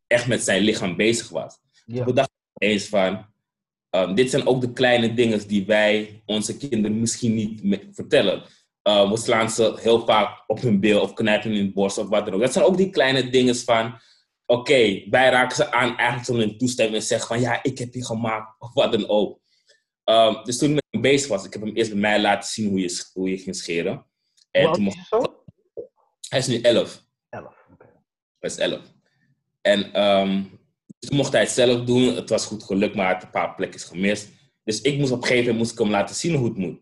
[0.08, 1.58] echt met zijn lichaam bezig was.
[1.86, 2.06] Ja.
[2.06, 3.26] Ik dacht eens van,
[3.90, 8.44] um, dit zijn ook de kleine dingen die wij onze kinderen misschien niet vertellen.
[8.84, 12.08] Uh, we slaan ze heel vaak op hun bil of knijpen in hun borst of
[12.08, 12.42] wat dan ook.
[12.42, 13.86] Dat zijn ook die kleine dingen van,
[14.46, 17.94] oké, okay, wij raken ze aan eigenlijk zonder toestemming en zeggen van, ja, ik heb
[17.94, 19.40] je gemaakt of wat dan ook.
[20.06, 22.50] Um, dus toen ik met hem bezig was, ik heb hem eerst bij mij laten
[22.50, 24.06] zien hoe je, hoe je ging scheren.
[24.52, 25.10] En toen mocht,
[26.30, 27.04] hij is nu 11.
[27.30, 27.64] 11
[28.44, 28.82] was 11.
[29.62, 30.60] En um,
[31.00, 32.16] toen mocht hij het zelf doen.
[32.16, 34.30] Het was goed gelukt, maar het een paar plekjes gemist.
[34.64, 36.82] Dus ik moest op een gegeven moment moest ik hem laten zien hoe het moet.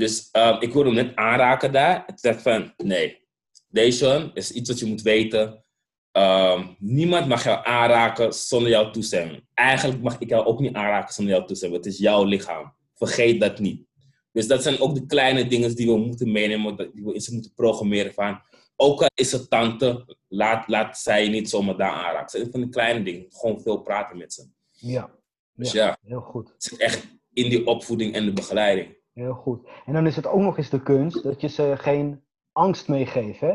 [0.00, 2.04] Dus um, ik wilde hem net aanraken daar.
[2.06, 3.28] En toen van, nee,
[3.68, 5.64] deze is iets wat je moet weten.
[6.12, 9.44] Um, niemand mag jou aanraken zonder jouw toestemming.
[9.54, 11.84] Eigenlijk mag ik jou ook niet aanraken zonder jouw toestemming.
[11.84, 12.74] Het is jouw lichaam.
[12.94, 13.86] Vergeet dat niet.
[14.32, 17.32] Dus dat zijn ook de kleine dingen die we moeten meenemen, die we in ze
[17.32, 18.40] moeten programmeren van
[18.76, 22.20] ook al is het tante, laat, laat zij niet zomaar daar aanraken.
[22.20, 23.26] Het zijn van de kleine dingen.
[23.28, 24.48] Gewoon veel praten met ze.
[24.70, 25.10] Ja.
[25.52, 26.48] Dus ja, heel goed.
[26.48, 28.98] Het zit echt in die opvoeding en de begeleiding.
[29.12, 29.68] Heel goed.
[29.86, 33.40] En dan is het ook nog eens de kunst dat je ze geen angst meegeeft.
[33.40, 33.54] Hè?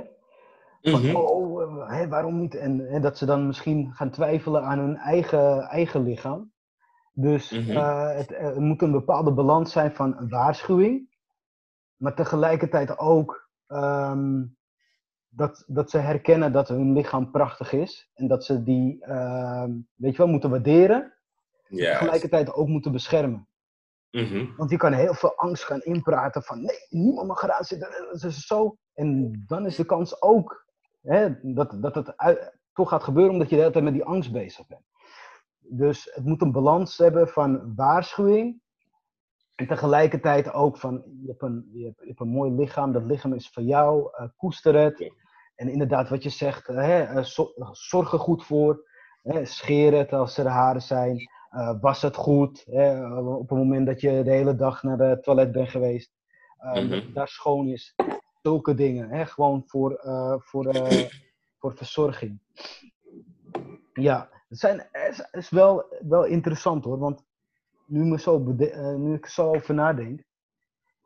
[0.81, 1.15] Van, mm -hmm.
[1.15, 2.55] oh, hè, waarom niet?
[2.55, 6.51] En, en, dat ze dan misschien gaan twijfelen aan hun eigen, eigen lichaam.
[7.13, 7.71] Dus mm -hmm.
[7.71, 11.13] uh, het, er moet een bepaalde balans zijn van een waarschuwing.
[11.95, 14.57] Maar tegelijkertijd ook um,
[15.29, 18.11] dat, dat ze herkennen dat hun lichaam prachtig is.
[18.13, 19.63] En dat ze die, uh,
[19.95, 21.13] weet je wel, moeten waarderen.
[21.67, 21.91] Yes.
[21.91, 23.47] Tegelijkertijd ook moeten beschermen.
[24.15, 24.54] Mm -hmm.
[24.58, 27.89] Want je kan heel veel angst gaan inpraten van nee, niemand mag eraan zitten.
[28.12, 28.78] Dat is zo.
[28.93, 30.65] En dan is de kans ook
[31.01, 34.04] hè, dat, dat het uit, toch gaat gebeuren omdat je de hele tijd met die
[34.04, 34.86] angst bezig bent.
[35.60, 38.62] Dus het moet een balans hebben van waarschuwing.
[39.56, 43.04] En tegelijkertijd ook van, je hebt, een, je hebt, je hebt een mooi lichaam, dat
[43.04, 45.13] lichaam is van jou, uh, koester het.
[45.56, 47.23] En inderdaad, wat je zegt, hè, eh,
[47.71, 48.89] zorg er goed voor.
[49.21, 51.30] Hè, scheer het als er haren zijn.
[51.51, 52.63] Uh, was het goed.
[52.65, 56.12] Hè, op het moment dat je de hele dag naar het toilet bent geweest.
[56.60, 56.89] Uh, mm -hmm.
[56.89, 57.95] Dat het daar schoon is.
[58.41, 59.10] Zulke dingen.
[59.10, 60.75] Hè, gewoon voor, uh, voor,
[61.60, 62.39] voor verzorging.
[63.93, 66.97] Ja, het zijn, is, is wel, wel interessant hoor.
[66.97, 67.23] Want
[67.86, 68.39] nu, me zo
[68.97, 70.23] nu ik zo over nadenk,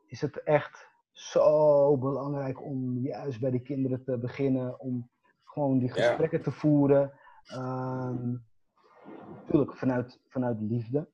[0.06, 5.10] is het echt zo belangrijk om juist bij de kinderen te beginnen, om
[5.44, 6.44] gewoon die gesprekken ja.
[6.44, 7.12] te voeren.
[7.54, 8.44] Um,
[9.50, 11.08] natuurlijk vanuit, vanuit liefde.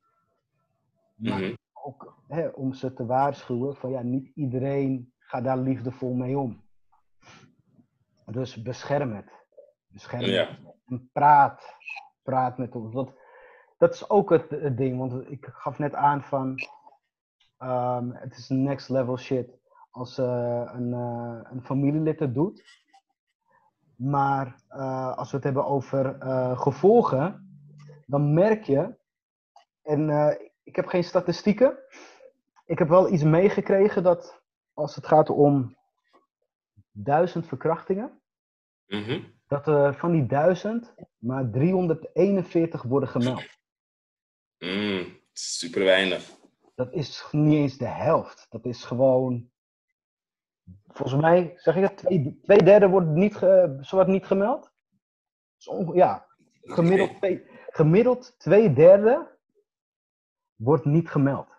[1.14, 1.54] Maar Mhm.
[1.72, 6.64] ook hè, om ze te waarschuwen van ja, niet iedereen gaat daar liefdevol mee om.
[8.26, 9.30] Dus bescherm het.
[9.86, 10.30] Bescherm het.
[10.30, 10.48] Ja.
[10.86, 11.74] En praat.
[12.22, 12.94] Praat met ons.
[12.94, 13.10] Want
[13.78, 14.98] dat is ook het, het ding.
[14.98, 16.54] Want ik gaf net aan van.
[17.58, 19.58] ehm, het is next level shit.
[19.90, 22.84] Als eh, een, eh, een familielid het doet.
[23.96, 26.16] Maar eh, als we het hebben over
[26.58, 27.44] gevolgen.
[28.06, 28.94] Dan merk je.
[29.82, 31.78] En eh, ik heb geen statistieken.
[32.64, 34.42] Ik heb wel iets meegekregen dat.
[34.74, 35.76] Als het gaat om.
[36.98, 38.20] duizend verkrachtingen
[38.86, 39.22] Mhm.
[39.48, 43.44] dat er van die duizend maar 341 worden gemeld.
[44.58, 46.30] Mm, super weinig.
[46.74, 48.46] Dat is niet eens de helft.
[48.50, 49.50] Dat is gewoon.
[50.86, 54.70] Volgens mij, zeg ik het, twee, twee derde wordt niet, ge, zowat niet gemeld.
[55.64, 56.26] Dat ja,
[56.62, 57.44] gemiddeld twee,
[57.76, 59.38] gemiddeld twee derde
[60.54, 61.54] wordt niet gemeld.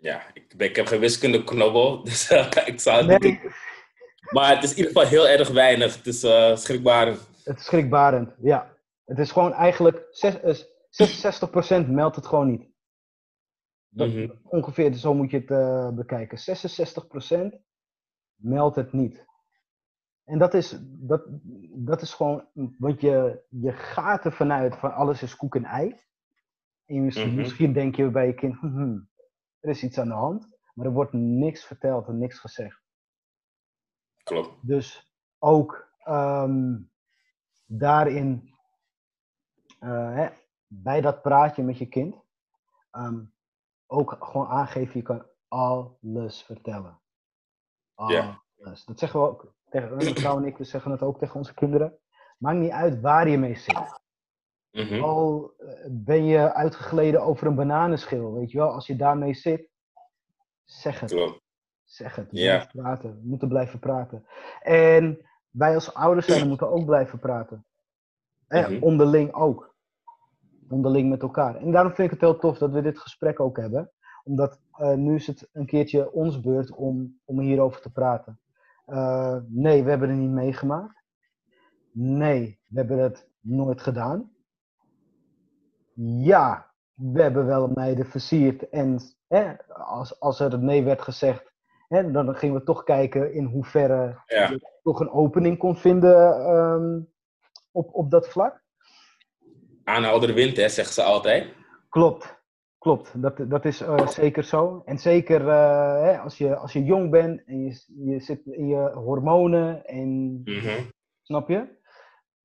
[0.00, 3.52] Ja, ik, ik heb geen wiskunde knobbel, dus eh, ik zou het niet Nee,
[4.30, 5.96] Maar het is in ieder geval heel erg weinig.
[5.96, 7.28] Het is eh schrikbarend.
[7.44, 8.34] het is schrikbarend.
[8.42, 10.54] Ja, het is gewoon eigenlijk zes- eh,
[10.90, 12.66] 66% meldt het gewoon niet.
[13.88, 14.30] Dat- Mhm.
[14.42, 16.38] Ongeveer zo moet je het bekijken.
[16.38, 17.60] 66%
[18.34, 19.26] meldt het niet.
[20.28, 21.22] En dat is, dat,
[21.74, 25.88] dat is gewoon, want je, je gaat er vanuit van alles is koek en ei.
[26.84, 27.36] En je misschien, Mhm.
[27.36, 28.98] misschien denk je bij je kind, hm, hm,
[29.60, 30.48] er is iets aan de hand.
[30.74, 32.82] Maar er wordt niks verteld en niks gezegd.
[34.22, 34.66] Klopt.
[34.66, 36.78] Dus ook ehm,
[37.66, 38.54] daarin,
[39.78, 40.28] eh, hè,
[40.66, 42.16] bij dat praatje met je kind,
[42.90, 43.24] ehm,
[43.86, 47.00] ook gewoon aangeven, je kan alles vertellen.
[47.94, 48.42] Ja.
[48.58, 48.84] Alles.
[48.84, 51.54] Dat zeggen we ook tegen mijn vrouw en ik, we zeggen het ook tegen onze
[51.54, 51.98] kinderen.
[52.38, 54.00] Maakt niet uit waar je mee zit.
[54.70, 55.02] Mhm.
[55.02, 59.68] Al eh, ben je uitgegleden over een bananenschil, weet je wel, als je daarmee zit,
[60.64, 61.10] zeg het.
[61.10, 61.40] Klopt.
[61.84, 62.30] Zeg het.
[62.30, 63.10] We praten.
[63.10, 64.26] We moeten blijven praten.
[64.60, 67.64] En wij als ouders zijn, moeten ook blijven praten.
[68.48, 68.82] En Mhm.
[68.82, 69.74] onderling ook.
[70.68, 71.56] Onderling met elkaar.
[71.56, 73.90] En daarom vind ik het heel tof dat we dit gesprek ook hebben.
[74.24, 78.40] Omdat eh, nu is het een keertje ons beurt om, om hierover te praten.
[78.88, 81.02] Eh, nee, we hebben het niet meegemaakt.
[81.92, 84.30] Nee, we hebben het nooit gedaan.
[86.22, 88.68] Ja, we hebben wel meiden versierd.
[88.68, 91.52] En hè, als, als er nee werd gezegd,
[91.88, 94.48] hè, dan gingen we toch kijken in hoeverre Ja.
[94.48, 97.00] je toch een opening kon vinden ehm,
[97.70, 98.62] op, op dat vlak.
[99.84, 101.54] Aanhouder wint, hè, zeggen ze altijd.
[101.88, 102.37] Klopt,
[102.78, 103.22] klopt.
[103.22, 104.82] Dat, dat is eh, zeker zo.
[104.84, 108.66] En zeker eh, hè, als, je, als je jong bent en je, je zit in
[108.66, 110.82] je hormonen en Mhm.
[111.22, 111.76] Snap je?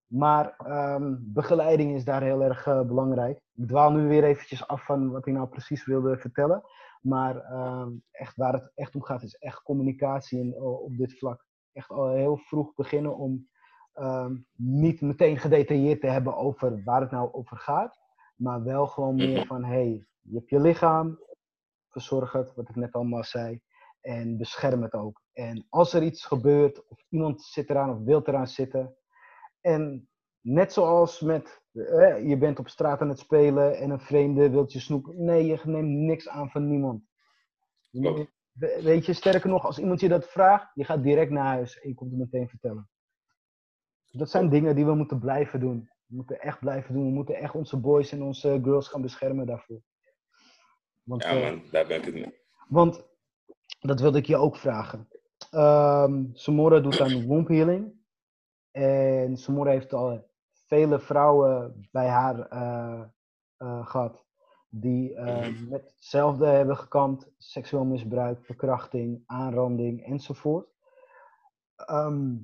[0.07, 3.41] Maar ehm, begeleiding is daar heel erg eh, belangrijk.
[3.55, 6.63] Ik dwaal nu weer eventjes af van wat ik nou precies wilde vertellen.
[7.01, 11.17] Maar ehm, echt waar het echt om gaat, is echt communicatie in, o- op dit
[11.17, 11.45] vlak.
[11.73, 13.47] Echt al heel vroeg beginnen om
[13.93, 17.99] ehm, niet meteen gedetailleerd te hebben over waar het nou over gaat.
[18.35, 19.47] Maar wel gewoon meer Mhm.
[19.47, 21.19] van, hey, je hebt je lichaam,
[21.89, 23.61] verzorg het, wat ik net allemaal zei.
[24.01, 25.21] En bescherm het ook.
[25.33, 28.95] En als er iets gebeurt, of iemand zit eraan of wil eraan zitten.
[29.61, 30.09] En
[30.41, 34.73] net zoals met, eh, je bent op straat aan het spelen en een vreemde wilt
[34.73, 35.23] je snoepen.
[35.23, 37.03] Nee, je neemt niks aan van niemand.
[37.89, 38.27] Je
[38.83, 41.89] Weet je, sterker nog, als iemand je dat vraagt, je gaat direct naar huis en
[41.89, 42.89] je komt het meteen vertellen.
[44.11, 45.89] Dat zijn dingen die we moeten blijven doen.
[46.05, 47.05] We moeten echt blijven doen.
[47.05, 49.81] We moeten echt onze boys en onze girls gaan beschermen daarvoor.
[51.03, 52.33] Want, Ja, eh, man, daar ben ik het mee.
[52.67, 53.03] want
[53.79, 55.07] dat wilde ik je ook vragen.
[55.51, 58.01] Ehm Samora doet aan womb healing.
[58.71, 60.31] En Samora heeft al
[60.67, 63.03] vele vrouwen bij haar eh,
[63.57, 64.25] eh, gehad.
[64.69, 65.69] Die Mhm.
[65.69, 67.31] met hetzelfde hebben gekampt.
[67.37, 70.67] Seksueel misbruik, verkrachting, aanranding enzovoort.
[71.75, 72.35] Ehm,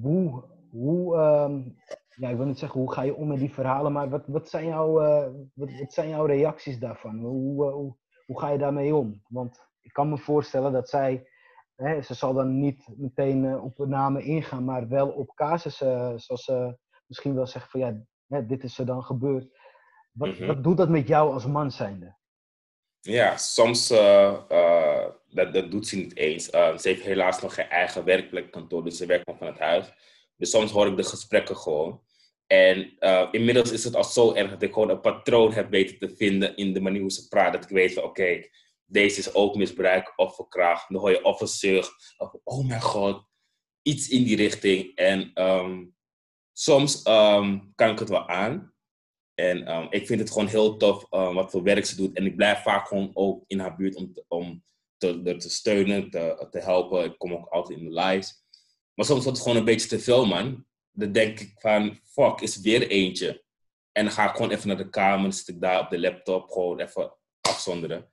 [0.00, 1.68] hoe, hoe ehm,
[2.16, 4.48] ja, ik wil niet zeggen hoe ga je om met die verhalen, maar wat, wat,
[4.48, 7.18] zijn, jouw, eh, wat, wat zijn jouw reacties daarvan?
[7.18, 7.96] Hoe, eh, hoe,
[8.26, 9.22] hoe ga je daarmee om?
[9.28, 11.28] Want ik kan me voorstellen dat zij,
[11.76, 16.44] hè, ze zal dan niet meteen eh, op namen ingaan, maar wel op casussen, zoals
[16.44, 19.58] ze misschien wel zeggen van ja, hè, dit is er dan gebeurd.
[20.12, 20.46] Wat, Mhm.
[20.46, 22.16] wat doet dat met jou als man zijnde?
[23.00, 26.52] Ja, soms uh, uh, dat, dat doet ze niet eens.
[26.52, 29.58] Uh, ze heeft helaas nog geen eigen werkplek kantoor, dus ze werkt nog van het
[29.58, 29.92] huis.
[30.36, 32.00] Dus soms hoor ik de gesprekken gewoon.
[32.54, 35.98] En uh, inmiddels is het al zo erg dat ik gewoon een patroon heb weten
[35.98, 37.52] te vinden in de manier hoe ze praat.
[37.52, 38.48] Dat ik weet van oké,
[38.84, 40.88] deze is ook misbruik of verkracht.
[40.88, 42.14] Dan hoor je of een zucht
[42.44, 43.26] oh mijn god,
[43.82, 44.94] iets in die richting.
[44.94, 45.94] En um,
[46.52, 48.74] soms ehm, kan ik het wel aan.
[49.34, 52.16] En ehm, ik vind het gewoon heel tof um, wat voor werk ze doet.
[52.16, 53.96] En ik blijf vaak gewoon ook in haar buurt
[54.28, 54.62] om,
[54.98, 57.04] te, te, te steunen, te, te helpen.
[57.04, 58.42] Ik kom ook altijd in de lives.
[58.94, 60.66] Maar soms wordt het gewoon een beetje te veel, man.
[60.96, 63.44] Dan denk ik van, fuck, is weer eentje.
[63.92, 66.50] En dan ga ik gewoon even naar de kamer, zit ik daar op de laptop,
[66.50, 68.08] gewoon even afzonderen.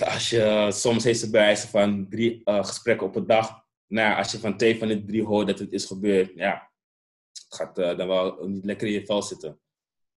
[0.00, 3.64] Als je, soms heeft ze bewijzen van drie uh, gesprekken op een dag.
[3.86, 6.72] Nou, als je van twee van de drie hoort dat het is gebeurd, ja,
[7.32, 9.60] het gaat uh, dan wel niet lekker in je vel zitten.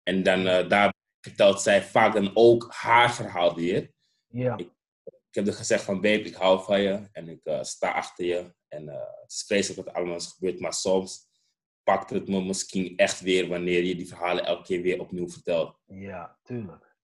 [0.02, 3.92] En dan uh, daar vertelt zij vaak dan ook haar verhaal weer.
[4.26, 4.56] Ja.
[4.56, 4.70] Ik,
[5.04, 8.54] ik heb er gezegd van, babe, ik hou van je en ik sta achter je.
[8.68, 11.30] En het is vreselijk wat allemaal is gebeurd, maar soms
[11.84, 15.78] pakt het me misschien echt weer wanneer je die verhalen elke keer weer opnieuw vertelt.
[15.86, 16.96] Ja, tuurlijk.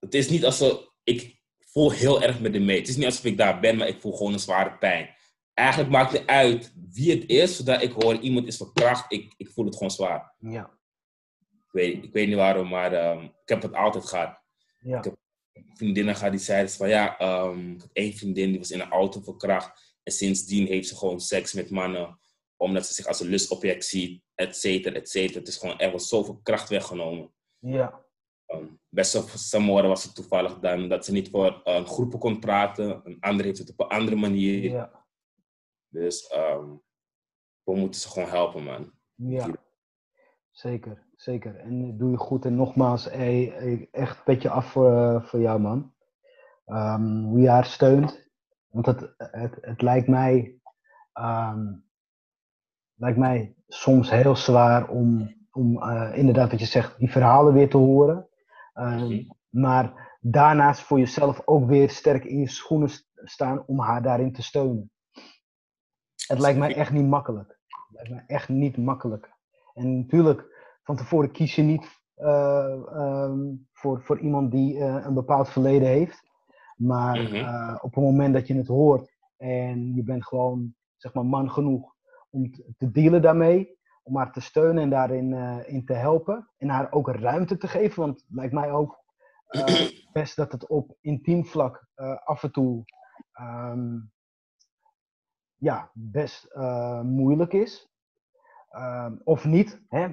[0.00, 2.78] Het is niet alsof ik voel heel erg met de mee.
[2.78, 5.14] Het is niet alsof ik daar ben, maar ik voel gewoon een zware pijn.
[5.54, 9.12] Eigenlijk maakt het uit wie het is, zodat ik hoor iemand is verkracht.
[9.12, 10.34] Ik, ik voel het gewoon zwaar.
[10.38, 10.78] Ja.
[11.50, 14.42] Ik weet, ik weet niet waarom, maar um, ik heb het altijd gehad.
[14.78, 14.98] Ja.
[14.98, 15.16] Ik heb
[15.74, 18.90] vriendinnen gehad die zeiden van ja, um, ik had één vriendin die was in een
[18.90, 19.96] auto verkracht.
[20.02, 22.18] En sindsdien heeft ze gewoon seks met mannen
[22.64, 25.38] omdat ze zich als een lustobject ziet, et cetera, et cetera.
[25.38, 27.32] Het is gewoon, er wordt zoveel kracht weggenomen.
[27.58, 28.02] Ja.
[28.46, 32.38] Um, best op Samora was het toevallig dan dat ze niet voor uh, groepen kon
[32.38, 33.00] praten.
[33.04, 34.62] Een ander heeft het op een andere manier.
[34.70, 35.06] Ja.
[35.88, 36.82] Dus um,
[37.62, 38.92] we moeten ze gewoon helpen, man.
[39.14, 39.54] Ja.
[40.50, 41.56] Zeker, zeker.
[41.56, 42.44] En doe je goed.
[42.44, 45.94] En nogmaals, hey, echt petje af voor, voor jou, man.
[46.66, 48.28] Um, hoe je haar steunt.
[48.68, 50.60] Want het, het, het lijkt mij
[51.20, 51.83] um,
[53.04, 57.70] lijkt mij soms heel zwaar om, om uh, inderdaad wat je zegt, die verhalen weer
[57.70, 58.28] te horen.
[58.74, 64.32] Uh, maar daarnaast voor jezelf ook weer sterk in je schoenen staan om haar daarin
[64.32, 64.90] te steunen.
[66.26, 67.58] Het lijkt mij echt niet makkelijk.
[67.66, 69.32] Het lijkt mij echt niet makkelijk.
[69.74, 70.46] En natuurlijk,
[70.82, 71.86] van tevoren kies je niet
[72.16, 76.22] uh, um, voor, voor iemand die een bepaald verleden heeft.
[76.76, 77.74] Maar -hmm.
[77.74, 81.93] op het moment dat je het hoort en je bent gewoon, zeg maar, man genoeg
[82.34, 86.48] om te dealen daarmee, om haar te steunen en daarin uh, in te helpen.
[86.56, 88.98] En haar ook ruimte te geven, want het lijkt mij ook
[89.50, 92.84] uh, best dat het op intiem vlak uh, af en toe
[93.40, 94.12] um,
[95.56, 96.54] ja, best
[97.02, 97.92] moeilijk is.
[98.76, 100.08] Um, of niet, hè?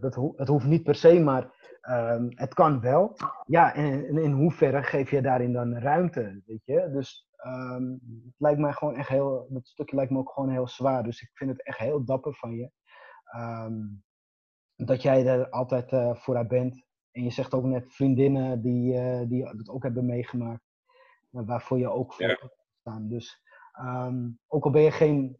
[0.00, 1.42] dat ho het hoeft niet per se, maar
[1.90, 3.16] um, het kan wel.
[3.46, 6.90] Ja, en, en in hoeverre geef je daarin dan ruimte, weet je?
[6.92, 10.68] Dus Um, het lijkt mij gewoon echt heel, dat stukje lijkt me ook gewoon heel
[10.68, 11.02] zwaar.
[11.02, 12.70] Dus ik vind het echt heel dapper van je.
[13.36, 14.04] Um,
[14.76, 16.86] dat jij er altijd uh, voor haar bent.
[17.10, 20.62] En je zegt ook net vriendinnen die, uh, die dat ook hebben meegemaakt.
[21.30, 22.50] Uh, waarvoor je ook voor ja.
[22.80, 23.08] staan.
[23.08, 23.42] Dus
[23.80, 25.38] um, ook al ben je geen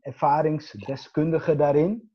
[0.00, 2.12] ervaringsdeskundige daarin,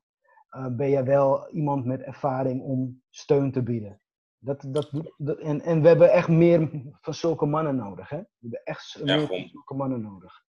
[0.72, 4.02] ben je wel iemand met ervaring om steun te bieden.
[4.45, 6.69] Dat, dat, dat, en, en we hebben echt meer
[7.01, 8.10] van zulke mannen nodig.
[8.10, 8.17] Hè?
[8.17, 10.41] We hebben echt Ja, meer gewoon- van zulke mannen nodig.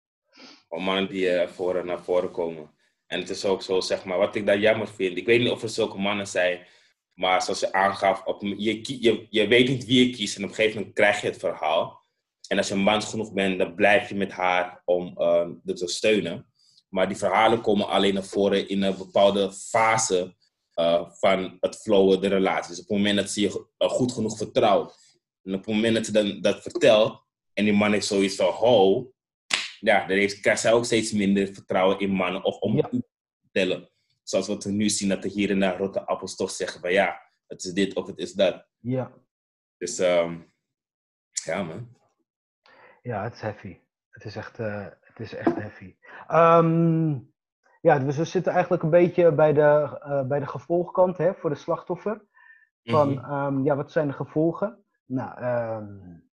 [0.68, 2.70] Mannen die eh, voor, naar voren komen.
[3.06, 5.16] En het is ook zo, zeg maar, wat ik daar jammer vind.
[5.16, 6.66] Ik weet niet of er zulke mannen zijn,
[7.14, 10.48] maar zoals je aangaf, op, je, je, je weet niet wie je kiest en op
[10.48, 12.00] een gegeven moment krijg je het verhaal.
[12.48, 15.86] En als je mans genoeg bent, dan blijf je met haar om uh, dit te
[15.88, 16.46] steunen.
[16.88, 20.34] Maar die verhalen komen alleen naar voren in een bepaalde fase
[20.74, 22.70] uh, van het flowen, de relatie.
[22.70, 25.20] Dus op het moment dat ze je uh, goed genoeg vertrouwt.
[25.42, 28.46] En op het moment dat ze dan dat vertelt, en die man heeft zoiets van,
[28.46, 29.12] ho,
[29.80, 32.88] ja, dan heeft, krijgt zij ook steeds minder vertrouwen in mannen of om Ja.
[32.88, 33.04] te
[33.40, 33.90] vertellen.
[34.22, 36.92] Zoals wat we nu zien, dat er hier en daar rotte appels toch zeggen van
[36.92, 38.66] ja, het is dit of het is dat.
[38.78, 39.12] Ja.
[39.78, 40.52] Dus um,
[41.44, 41.96] ja man.
[43.02, 43.78] Ja, het is heavy.
[44.10, 45.96] Het is echt, uh, het is echt heavy.
[46.30, 47.31] Um,
[47.82, 51.50] ja, dus we zitten eigenlijk een beetje bij de, uh, bij de gevolgkant hè, voor
[51.50, 52.24] de slachtoffer.
[52.82, 53.56] Van, mm -hmm.
[53.56, 54.84] um, ja, wat zijn de gevolgen?
[55.06, 56.30] Nou, um,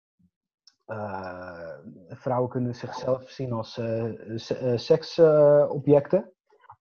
[0.86, 1.78] uh,
[2.09, 6.32] vrouwen kunnen zichzelf zien als uh, seksobjecten.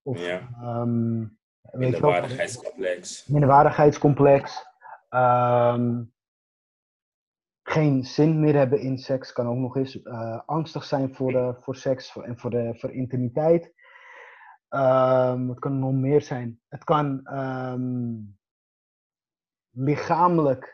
[0.04, 0.50] of ja.
[0.64, 1.38] um,
[1.72, 3.28] minderwaardigheidscomplex.
[3.28, 4.66] Minderwaardigheidscomplex.
[7.64, 10.06] Geen zin meer hebben in seks kan ook nog eens.
[10.46, 13.74] Angstig zijn voor, de, voor seks en voor, de, voor intimiteit.
[14.76, 16.60] Um, het kan nog meer zijn.
[16.68, 18.38] Het kan um,
[19.70, 20.74] lichamelijk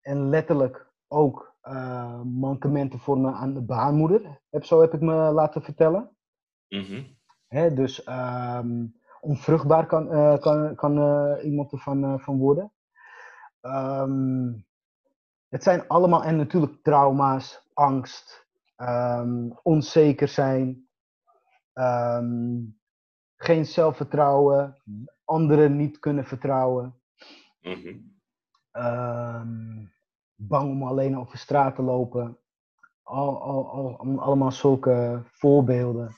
[0.00, 4.40] en letterlijk ook uh, mankementen vormen aan de baarmoeder.
[4.50, 6.16] Heb, zo heb ik me laten vertellen.
[6.68, 7.16] Mm -hmm.
[7.46, 12.72] Hè, dus um, onvruchtbaar kan, uh, kan, kan uh, iemand ervan van worden.
[15.48, 18.46] het zijn allemaal, en natuurlijk trauma's, angst,
[19.62, 20.88] onzeker zijn.
[23.36, 24.82] Geen zelfvertrouwen,
[25.24, 27.00] anderen niet kunnen vertrouwen.
[27.60, 27.98] Mhm.
[28.70, 29.84] Ehm,
[30.34, 32.38] bang om alleen over straat te lopen.
[33.02, 36.16] Al, al, al, allemaal zulke voorbeelden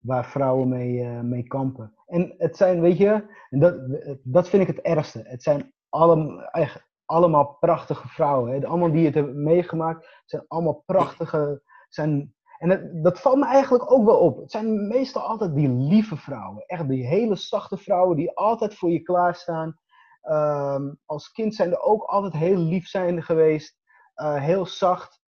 [0.00, 1.94] waar vrouwen mee, eh, mee kampen.
[2.06, 3.76] En het zijn, weet je, dat,
[4.22, 5.22] dat vind ik het ergste.
[5.24, 8.52] Het zijn allemaal, echt, allemaal prachtige vrouwen.
[8.52, 8.66] Hè.
[8.66, 11.62] Allemaal die het hebben meegemaakt, zijn allemaal prachtige.
[11.88, 14.36] Zijn, en het, dat valt me eigenlijk ook wel op.
[14.36, 16.64] Het zijn meestal altijd die lieve vrouwen.
[16.66, 19.78] Echt die hele zachte vrouwen die altijd voor je klaarstaan.
[20.22, 23.78] Um, als kind zijn er ook altijd heel lief zijn geweest.
[24.16, 25.20] Uh, heel zacht.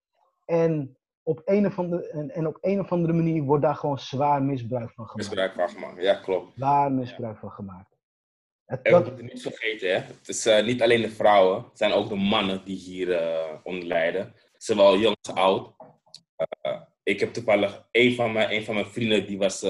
[0.44, 3.98] En op een of andere, en, en, op een of andere manier wordt daar gewoon
[3.98, 5.16] zwaar misbruik van gemaakt.
[5.16, 6.52] Misbruik van gemaakt, ja klopt.
[6.56, 7.40] Zwaar misbruik ja.
[7.40, 7.96] van gemaakt.
[8.64, 9.94] Het, en we moeten niet vergeten, hè?
[9.94, 13.54] het is uh, niet alleen de vrouwen, het zijn ook de mannen die hier uh,
[13.62, 14.34] onder lijden.
[14.56, 15.74] Zowel jong als oud.
[17.08, 19.60] Ik heb toevallig een van mijn, een van mijn vrienden, die, was,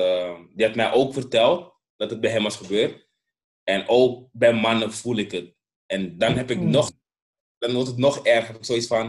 [0.54, 3.08] die had mij ook verteld dat het bij hem was gebeurd.
[3.64, 5.54] En ook bij mannen voel ik het.
[5.86, 6.70] En dan heb ik mm.
[6.70, 6.92] nog,
[7.58, 8.56] dan wordt het nog erger.
[8.60, 9.06] Zoiets van,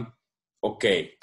[0.58, 1.18] oké, okay,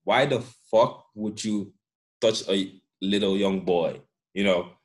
[0.00, 1.74] why the fuck would you
[2.18, 4.04] touch a little young boy?
[4.30, 4.76] You know?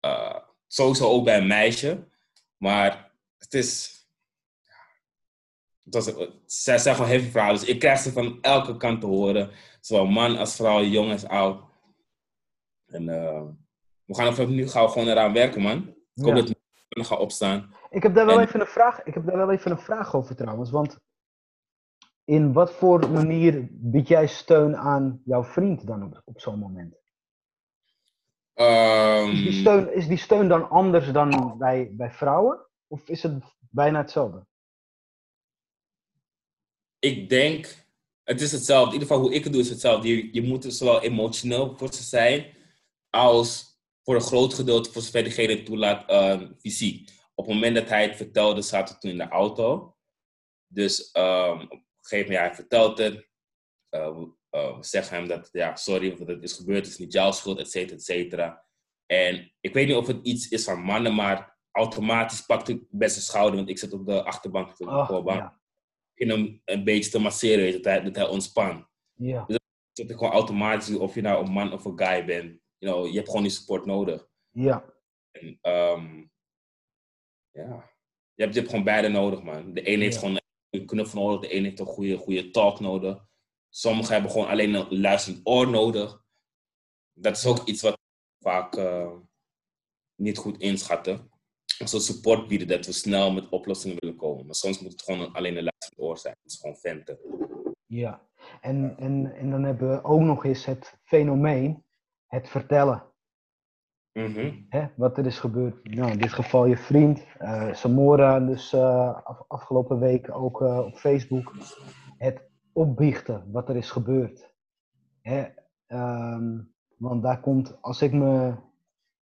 [0.00, 2.08] Uh, sowieso ook bij een meisje.
[2.56, 4.00] Maar het is...
[5.84, 6.14] Het was,
[6.46, 7.60] zij zijn gewoon heavy verhalen.
[7.60, 9.50] Dus ik krijg ze van elke kant te horen.
[9.80, 11.62] Zowel man als vrouw, jong als oud.
[12.86, 13.42] En uh,
[14.04, 15.94] we gaan er nu gaan we gewoon eraan werken, man.
[16.14, 16.42] Ik hoop ja.
[16.42, 16.54] dat
[16.88, 17.74] we gaan opstaan.
[17.90, 19.02] Ik heb daar wel even een vraag.
[19.02, 20.70] Ik heb daar wel even een vraag over trouwens.
[20.70, 20.98] Want
[22.24, 27.00] in wat voor manier bied jij steun aan jouw vriend dan op, op zo'n moment?
[28.54, 32.66] Um, is, die steun, is die steun dan anders dan bij, bij vrouwen?
[32.86, 34.46] Of is het bijna hetzelfde?
[37.04, 37.86] Ik denk,
[38.22, 38.94] het is hetzelfde.
[38.94, 40.08] In ieder geval hoe ik het doe is hetzelfde.
[40.08, 42.56] Je, je moet er zowel emotioneel voor ze zijn,
[43.10, 47.10] als voor een groot gedeelte, voor zover diegene toelaat, uh, fysiek.
[47.34, 49.96] Op het moment dat hij het vertelde, zaten we toen in de auto.
[50.66, 51.68] Dus um,
[52.00, 53.28] gegeven moment, ja, hij vertelt het.
[53.90, 54.18] Uh,
[54.50, 57.32] uh, we zeggen hem dat, ja, sorry wat het is gebeurd, het is niet jouw
[57.32, 58.64] schuld, et cetera, et cetera.
[59.06, 63.16] En ik weet niet of het iets is van mannen, maar automatisch pakt ik best
[63.16, 65.34] een schouder, want ik zit op de achterbank, op de oh.
[65.34, 65.60] Ja.
[66.14, 68.86] In hem een beetje te masseren, dat hij, dat hij ontspant.
[69.12, 69.44] Ja.
[69.46, 69.58] Dus
[69.92, 73.06] dat ik gewoon automatisch, of je nou een man of een guy bent, you know,
[73.06, 74.28] je hebt gewoon die support nodig.
[74.50, 74.94] Ja.
[75.30, 76.30] En, um,
[77.50, 77.90] ja.
[78.34, 79.74] Je hebt, je hebt gewoon beide nodig, man.
[79.74, 80.20] De een heeft ja.
[80.20, 80.40] gewoon
[80.70, 81.40] een knuffel nodig.
[81.40, 83.26] De een heeft een goede, goede talk nodig.
[83.68, 86.24] Sommigen hebben gewoon alleen een luisterend oor nodig.
[87.12, 87.98] Dat is ook iets wat
[88.38, 89.12] vaak uh,
[90.14, 91.30] niet goed inschatten.
[91.78, 94.46] Zo support bieden dat we snel met oplossingen willen komen.
[94.46, 96.34] Maar soms moet het gewoon alleen een luisterend oor zijn.
[96.42, 97.18] Het is gewoon venten.
[97.86, 98.22] Ja,
[98.60, 101.84] en, en, en dan hebben we ook nog eens het fenomeen,
[102.26, 103.10] het vertellen.
[104.12, 105.94] Mm Hè, wat er is gebeurd.
[105.94, 110.78] Nou, in dit geval je vriend, uh, Samora, dus uh, af, afgelopen week ook uh,
[110.78, 111.54] op Facebook.
[112.18, 114.54] Het opbiechten wat er is gebeurd.
[115.20, 115.46] Hè,
[115.88, 118.54] um, want daar komt, als ik me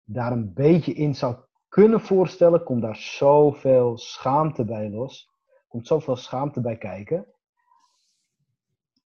[0.03, 1.35] daar een beetje in zou
[1.75, 5.29] kunnen voorstellen, komt daar zoveel schaamte bij los.
[5.67, 7.25] Komt zoveel schaamte bij kijken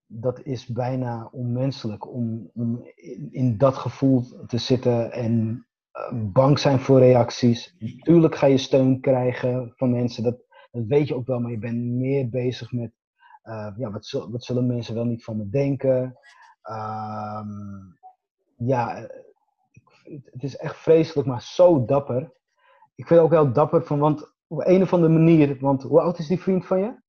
[0.08, 2.88] dat is bijna onmenselijk om, om
[3.32, 7.76] in, dat gevoel te zitten en uh, bang zijn voor reacties.
[7.80, 10.38] Natuurlijk ga je steun krijgen van mensen, dat,
[10.72, 12.92] weet je ook wel, maar je bent meer bezig met
[13.44, 16.18] uh, ja, wat, zul, wat, zullen mensen wel niet van me denken.
[16.64, 17.42] Uh,
[18.58, 19.10] ja,
[20.32, 22.32] het is echt vreselijk, maar zo dapper.
[22.96, 26.02] Ik vind het ook wel dapper van, want op een of andere manier, want hoe
[26.02, 27.04] oud is die vriend van je?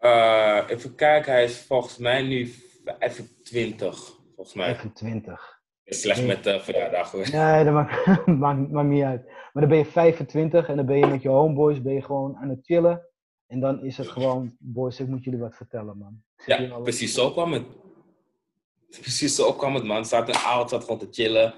[0.00, 2.46] Uh, even kijken, hij is volgens mij nu
[2.84, 4.12] 25.
[4.34, 4.74] Volgens mij.
[4.74, 5.60] 25.
[5.84, 7.30] Slecht met de uh, verjaardag hoor.
[7.30, 9.26] Nee, dat maakt, maakt, maakt, niet uit.
[9.26, 12.36] Maar dan ben je 25 en dan ben je met je homeboys ben je gewoon
[12.36, 13.06] aan het chillen.
[13.46, 16.22] En dan is het gewoon, boys, ik moet jullie wat vertellen, man.
[16.46, 17.64] Ja, precies zo kwam het.
[19.00, 20.04] Precies zo kwam het, man.
[20.04, 21.54] Zat een avond, zat gewoon te chillen.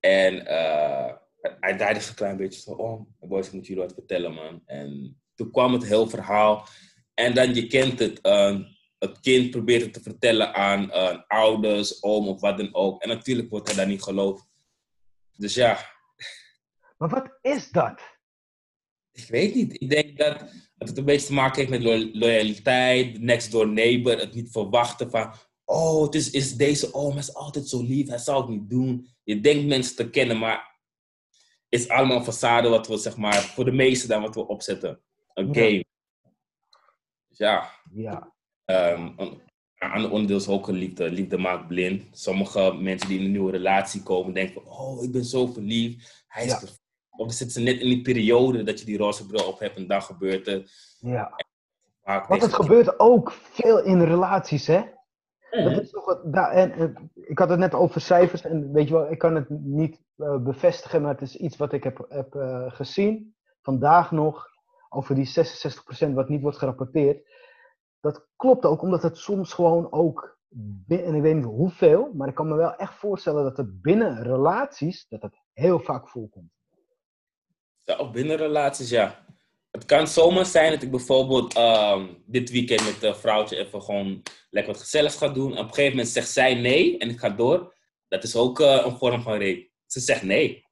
[0.00, 1.12] En uh,
[1.60, 3.14] hij draaide een klein beetje zo om.
[3.18, 4.62] Oh, boys, ik moet jullie wat vertellen, man.
[4.66, 6.66] En toen kwam het heel verhaal
[7.14, 8.18] en dan je kent het.
[8.22, 8.58] Uh,
[8.98, 13.02] het kind probeert het te vertellen aan uh, ouders, oom of wat dan ook.
[13.02, 14.48] En natuurlijk wordt hij daar niet geloofd.
[15.36, 15.78] Dus ja.
[16.98, 18.00] Maar wat is dat?
[19.12, 19.80] Ik weet niet.
[19.80, 24.18] Ik denk dat het een beetje te maken heeft met lo loyaliteit, next door neighbor,
[24.18, 25.34] het niet verwachten van,
[25.64, 29.06] oh, het is, is deze oom is altijd zo lief, hij zal het niet doen.
[29.22, 30.71] Je denkt mensen te kennen, maar
[31.72, 35.00] is allemaal een façade wat we, zeg maar, voor de meesten dan wat we opzetten.
[35.34, 35.84] Een game.
[37.28, 37.70] Ja.
[37.92, 38.32] ja.
[38.64, 39.14] Um,
[39.78, 41.10] Aan onderdeel is ook een liefde.
[41.10, 42.04] Liefde maakt blind.
[42.10, 46.24] Sommige mensen die in een nieuwe relatie komen denken van, oh, ik ben zo verliefd.
[46.28, 46.60] Hij is Ja.
[47.10, 49.76] Of dan zitten ze net in die periode dat je die roze bril op hebt
[49.76, 50.70] en dan gebeurt het.
[51.00, 51.34] Ja.
[52.28, 54.82] Want het gebeurt ook veel in relaties, hè?
[55.52, 58.88] Dat is toch het, daar- en, en ik had het net over cijfers en weet
[58.88, 62.06] je wel, ik kan het niet eh, bevestigen, maar het is iets wat ik heb,
[62.08, 64.46] heb eh, gezien vandaag nog
[64.88, 65.26] over die
[66.08, 67.28] 66% wat niet wordt gerapporteerd.
[68.00, 70.38] Dat klopt ook, omdat het soms gewoon ook,
[70.88, 74.22] en ik weet niet hoeveel, maar ik kan me wel echt voorstellen dat het binnen
[74.22, 76.50] relaties, dat het heel vaak voorkomt.
[77.84, 79.24] Ja, of binnen relaties, ja.
[79.72, 84.22] Het kan zomaar zijn dat ik bijvoorbeeld ehm, dit weekend met een vrouwtje even gewoon
[84.50, 85.52] lekker wat gezelligs ga doen.
[85.52, 87.74] En op een gegeven moment zegt zij nee en ik ga door.
[88.08, 89.70] Dat is ook eh, een vorm van rape.
[89.86, 90.66] Ze zegt nee.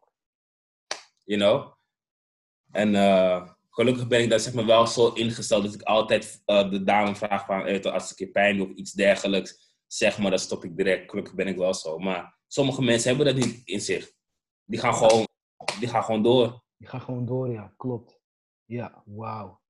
[1.25, 1.73] You know?
[2.71, 6.71] En eh, gelukkig ben ik daar zeg maar wel zo ingesteld dat ik altijd eh,
[6.71, 9.75] de dame vraag van als ik een pijn doe of iets dergelijks.
[9.87, 11.11] Zeg maar, dan stop ik direct.
[11.11, 11.99] Gelukkig ben ik wel zo.
[11.99, 14.13] Maar sommige mensen hebben dat niet in zich.
[14.65, 15.27] Die gaan gewoon,
[15.79, 16.63] die gaan gewoon door.
[16.77, 18.20] Je gaat gewoon door, ja, klopt.
[18.71, 19.61] Ja, wauw.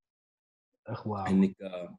[0.82, 1.24] Echt wauw.
[1.24, 1.90] En ik, eh,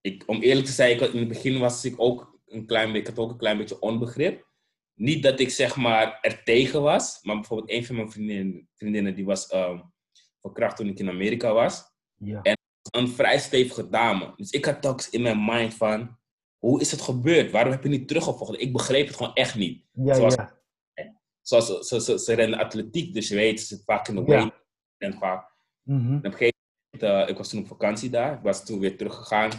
[0.00, 3.00] ik, om eerlijk te zijn, ik, in het begin was ik ook een klein beetje,
[3.10, 4.46] ik had ook een klein beetje onbegrip.
[4.94, 9.14] Niet dat ik zeg maar er tegen was, maar bijvoorbeeld een van mijn vriendinnen, vriendinnen
[9.14, 9.80] die was ehm,
[10.40, 11.84] verkracht toen ik in Amerika was.
[12.14, 12.40] Ja.
[12.90, 14.32] Een vrij stevige dame.
[14.36, 16.18] Dus ik had telkens in mijn mind van,
[16.58, 17.50] hoe is het gebeurd?
[17.50, 18.60] Waarom heb je niet teruggevolgd?
[18.60, 19.84] Ik begreep het gewoon echt niet.
[19.92, 20.56] Ja, Zoals- ja.
[21.40, 24.20] Zoals ze, ze, ze, ze rennen atletiek, dus je weet, ze zit vaak in de
[24.20, 24.26] Ja.
[24.26, 24.64] weight.
[24.98, 25.56] En vaak
[25.88, 26.10] Mhm.
[26.12, 26.58] en op een gegeven
[26.90, 28.32] moment, eh, ik was toen op vakantie daar.
[28.32, 29.50] Ik was toen weer teruggegaan.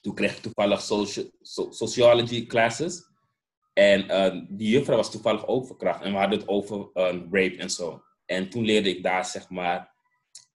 [0.00, 3.02] Toen kreeg ik toevallig soci so- sociology classes.
[3.72, 6.02] En eh, die juffrouw was toevallig ook verkracht.
[6.02, 8.02] En we hadden het over eh, rape en zo.
[8.26, 9.94] En toen leerde ik daar, zeg maar,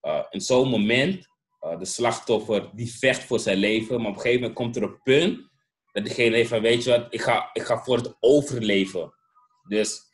[0.01, 1.28] eh, in zo'n moment,
[1.60, 3.97] eh, de slachtoffer die vecht voor zijn leven.
[4.01, 5.49] Maar op een gegeven moment komt er een punt
[5.91, 9.14] dat diegene heeft van, weet je wat, ik ga, ik ga voor het overleven.
[9.68, 10.10] Dus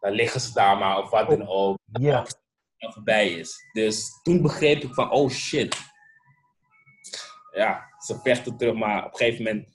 [0.00, 2.26] dan liggen ze daar maar of wat dan ook Ja.
[2.78, 3.68] En voorbij is.
[3.72, 5.76] Dus toen begreep ik van, oh shit.
[7.54, 9.66] Ja, ze vechten terug, maar op een gegeven moment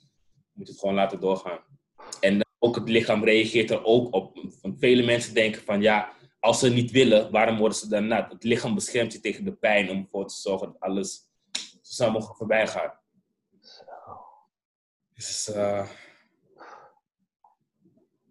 [0.54, 1.60] moet je het gewoon laten doorgaan.
[2.20, 4.38] En ook het lichaam reageert er ook op.
[4.62, 8.32] Want vele mensen denken van, ja, als ze niet willen, waarom worden ze dan nat?
[8.32, 12.12] Het lichaam beschermt je tegen de pijn om ervoor te zorgen dat alles zo snel
[12.12, 13.02] mogelijk voorbij gaat.
[15.14, 15.88] Dus, eh,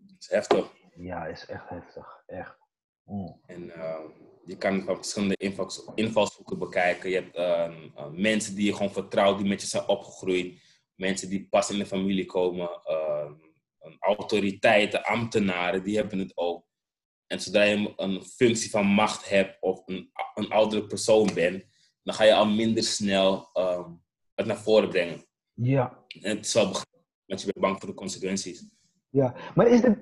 [0.06, 0.72] het is heftig.
[0.94, 2.22] Ja, is echt heftig.
[2.26, 2.56] Echt.
[3.04, 3.40] Mm.
[3.46, 4.10] En ehm,
[4.44, 7.10] je kan van verschillende invals- invalshoeken bekijken.
[7.10, 10.60] Je hebt ehm, eh, mensen die je gewoon vertrouwt, die met je zijn opgegroeid.
[10.94, 12.68] Mensen die pas in de familie komen.
[12.84, 13.32] ehm,
[13.98, 16.64] autoriteiten, ambtenaren, die hebben het ook.
[17.26, 21.64] En zodra je een- functie van macht hebt of een, een oudere persoon bent,
[22.02, 23.90] dan ga je al minder snel ehm,
[24.34, 25.26] het naar voren brengen.
[25.54, 26.04] Ja.
[26.20, 28.64] En het is wel begrijpelijk, want je bent bang voor de consequenties.
[29.12, 29.96] Ja, maar is dit,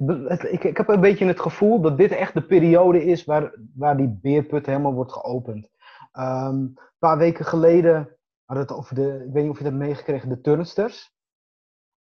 [0.53, 3.97] ik, ik heb een beetje het gevoel dat dit echt de periode is waar, waar
[3.97, 5.69] die beerput helemaal wordt geopend.
[6.13, 9.73] Ehm, een paar weken geleden hadden het over de, ik weet niet of je dat
[9.73, 11.13] meegekregen, de turnsters.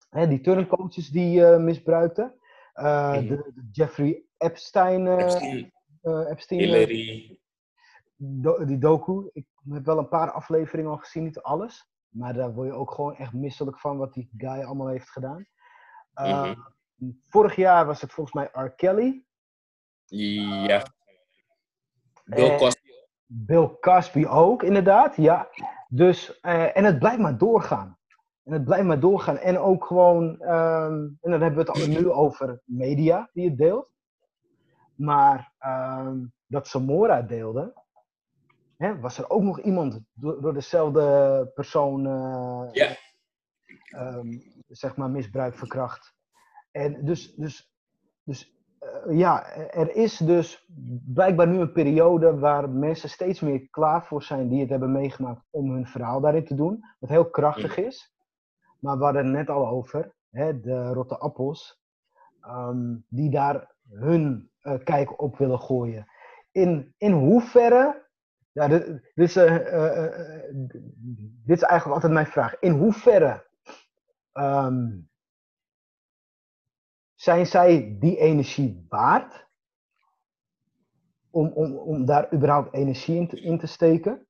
[0.09, 2.33] Hè, die turncoaches die eh, misbruikten.
[2.73, 3.27] Eh, Mhm.
[3.27, 5.71] de, de Jeffrey Epstein, eh, Epstein,
[6.27, 7.39] Epstein Hillary,
[8.15, 9.29] do- die doku.
[9.33, 11.89] Ik heb wel een paar afleveringen al gezien, niet alles.
[12.09, 15.47] Maar daar word je ook gewoon echt misselijk van wat die guy allemaal heeft gedaan.
[16.13, 16.55] Mhm.
[17.27, 18.69] Vorig jaar was het volgens mij R.
[18.69, 19.23] Kelly.
[20.05, 20.83] ja.
[22.25, 22.89] Bill Eh, Cosby.
[23.25, 25.15] Bill Cosby ook, inderdaad.
[25.15, 25.49] Ja.
[25.87, 27.97] Dus, eh, en het blijft maar doorgaan.
[28.43, 29.37] En het blijft maar doorgaan.
[29.37, 33.57] En ook gewoon, ehm, en dan hebben we het al nu over media die het
[33.57, 33.89] deelt.
[34.95, 37.73] Maar ehm, dat Samora deelde,
[38.77, 42.95] hè, was er ook nog iemand door, door dezelfde persoon, eh, Ja.
[43.89, 44.37] ehm,
[44.67, 46.13] zeg maar, misbruik, verkracht.
[46.71, 47.73] En dus, dus,
[48.23, 50.67] dus eh, ja, er is dus
[51.05, 55.45] blijkbaar nu een periode waar mensen steeds meer klaar voor zijn die het hebben meegemaakt
[55.49, 56.83] om hun verhaal daarin te doen.
[56.99, 58.13] Wat heel krachtig is.
[58.79, 61.81] Maar we hadden het net al over, hè, de rotte appels,
[62.41, 66.07] ehm, die daar hun eh, kijk op willen gooien.
[66.51, 68.07] In, in hoeverre,
[68.51, 69.55] ja, dit, dit, is, eh,
[71.45, 72.59] dit is eigenlijk altijd mijn vraag.
[72.59, 73.47] In hoeverre
[74.31, 74.87] ehm,
[77.19, 79.47] zijn zij die energie waard?
[81.29, 84.27] Om, om, om daar überhaupt energie in te, in te steken?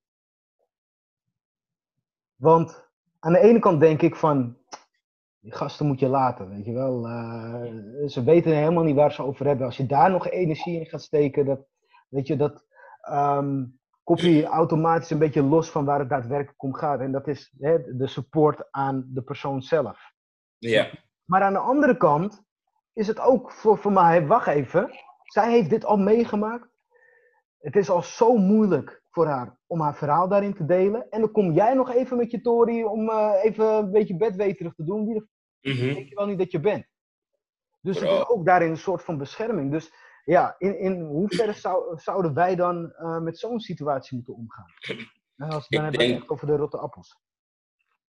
[2.36, 4.58] Want aan de ene kant denk ik van,
[5.40, 7.08] die gasten moet je laten, weet je wel.
[7.08, 9.66] Eh, ze weten helemaal niet waar ze over hebben.
[9.66, 11.68] Als je daar nog energie in gaat steken, dat,
[12.08, 12.66] weet je, dat
[14.04, 17.00] koppel je automatisch een beetje los van waar het daadwerkelijk om gaat.
[17.00, 20.14] En dat is hè, de support aan de persoon zelf.
[20.58, 20.90] Ja.
[21.26, 22.48] Maar aan de andere kant
[22.94, 24.90] is het ook voor, voor mij, wacht even,
[25.24, 26.68] zij heeft dit al meegemaakt.
[27.60, 31.10] Het is al zo moeilijk voor haar om haar verhaal daarin te delen.
[31.10, 34.74] En dan kom jij nog even met je Tori om uh, even een beetje bedweterig
[34.74, 35.06] te doen.
[35.06, 35.22] Wie
[35.74, 35.94] mm -hmm.
[35.94, 36.86] denk je wel niet dat je bent?
[37.82, 39.72] Dus het is ook daarin een soort van bescherming.
[39.72, 44.74] Dus ja, in, in hoeverre zou, zouden wij dan uh, met zo'n situatie moeten omgaan?
[45.56, 46.32] Als we dan hebben denk...
[46.32, 47.20] over de rotte appels.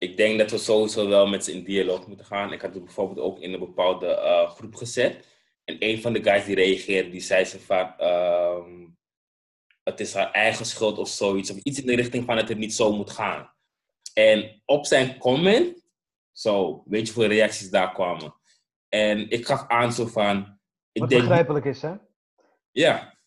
[0.01, 2.53] Ik denk dat we sowieso wel met ze in dialoog moeten gaan.
[2.53, 5.27] Ik had het bijvoorbeeld ook in een bepaalde uh, groep gezet.
[5.65, 7.95] En een van de guys die reageerde, die zei ze van...
[7.99, 8.65] Uh,
[9.83, 11.51] het is haar eigen schuld of zoiets.
[11.51, 13.53] Of iets in de richting van dat het niet zo moet gaan.
[14.15, 15.87] En op zijn comment,
[16.33, 18.35] zo, weet je hoeveel reacties daar kwamen.
[18.89, 20.59] En ik gaf aan zo van...
[20.93, 21.95] Ik Wat denk, begrijpelijk is, hè?
[22.71, 23.20] Ja.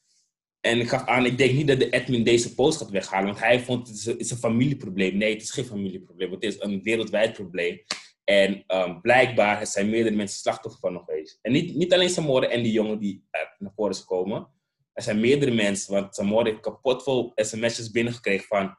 [0.65, 3.25] En ik gaf aan, ik denk niet dat de admin deze post gaat weghalen.
[3.25, 5.17] Want hij vond het is een, familieprobleem.
[5.17, 6.31] Nee, het is geen familieprobleem.
[6.31, 7.83] Het is een wereldwijd probleem.
[8.23, 11.39] En um, blijkbaar zijn meerdere mensen slachtoffer van nog geweest.
[11.41, 14.47] En niet, niet alleen Samore en die jongen die naar voren is gekomen.
[14.93, 15.93] Er zijn meerdere mensen.
[15.93, 18.75] Want Samore heeft kapot veel sms'jes binnengekregen van...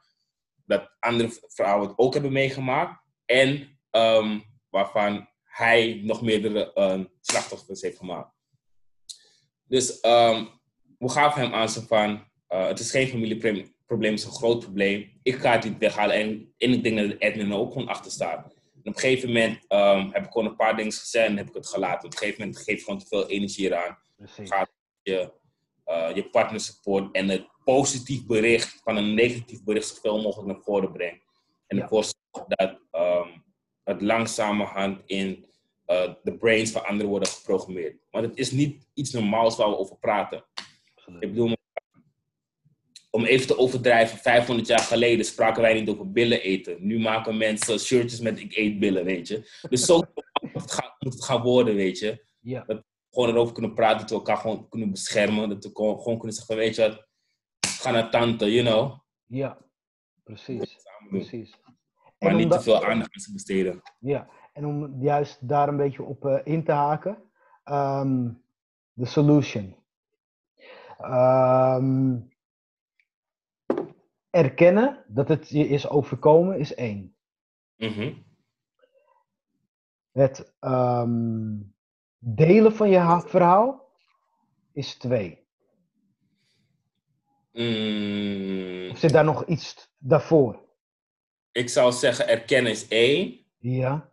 [0.66, 3.02] dat andere vrouwen het ook hebben meegemaakt.
[3.24, 8.32] En um, waarvan hij nog meerdere um, slachtoffers heeft gemaakt.
[9.64, 9.98] Dus
[11.04, 12.10] we gaven hem aan van,
[12.48, 15.10] uh, het is geen familieprobleem, het is een groot probleem.
[15.22, 17.88] Ik ga het niet weghalen en, en ik denk dat de admin er ook gewoon
[17.88, 18.44] achter staat.
[18.44, 21.48] En op een gegeven moment um, heb ik gewoon een paar dingen gezegd en heb
[21.48, 22.04] ik het gelaten.
[22.04, 23.98] Op een gegeven moment geef je gewoon te veel energie eraan.
[24.26, 24.70] Gaat
[25.02, 25.32] je,
[25.86, 30.62] uh, je partner support en het positief bericht van een negatief bericht zoveel mogelijk naar
[30.62, 31.24] voren brengt.
[31.66, 32.10] En ervoor ja.
[32.32, 33.44] zorg dat um,
[33.84, 35.46] het langzamerhand in
[35.86, 37.96] uh, de brains van anderen worden geprogrammeerd.
[38.10, 40.44] Maar het is niet iets normaals waar we over praten.
[41.06, 41.56] Ik bedoel,
[43.10, 46.76] om even te overdrijven, 500 jaar geleden spraken wij niet over billen eten.
[46.86, 49.66] Nu maken mensen shirtjes met ik eet billen, weet je.
[49.68, 49.96] Dus zo
[50.52, 52.24] moet het gaan, moet het gaan worden, weet je.
[52.40, 52.64] Ja.
[52.66, 55.48] Dat we gewoon erover kunnen praten, dat we elkaar gewoon kunnen beschermen.
[55.48, 57.06] Dat we gewoon, gewoon kunnen zeggen, weet je wat,
[57.84, 58.98] ga naar tante, you know.
[59.26, 59.58] Ja,
[60.22, 60.76] precies.
[61.08, 61.54] precies.
[62.18, 63.82] Maar en niet te veel aandacht aan ze besteden.
[63.98, 67.22] Ja, en om juist daar een beetje op uh, in te haken,
[67.64, 68.42] um,
[68.92, 69.83] de solution.
[71.10, 72.28] Um,
[74.30, 77.16] erkennen dat het je is overkomen is één.
[77.76, 78.24] Mm -hmm.
[80.12, 81.74] Het um,
[82.18, 83.92] delen van je verhaal
[84.72, 85.42] is twee.
[87.52, 88.90] Mm.
[88.90, 90.62] Of zit daar nog iets daarvoor?
[91.52, 93.38] Ik zou zeggen, erkennen is één.
[93.58, 94.12] Ja.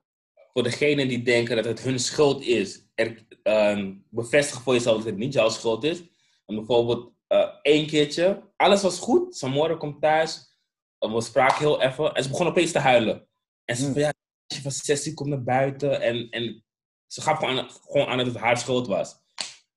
[0.54, 5.06] Voor degenen die denken dat het hun schuld is, er, um, bevestig voor jezelf dat
[5.06, 6.04] het niet jouw schuld is.
[6.52, 9.36] En bijvoorbeeld uh, één keertje, alles was goed.
[9.36, 10.58] Samora komt thuis,
[11.00, 13.28] we spraken heel even en ze begon opeens te huilen.
[13.66, 13.94] En ze mm.
[13.94, 14.14] van ja,
[14.62, 16.66] van sessie komt naar buiten en, en
[17.08, 19.16] ze gaf gewoon aan, gewoon aan dat het haar schuld was.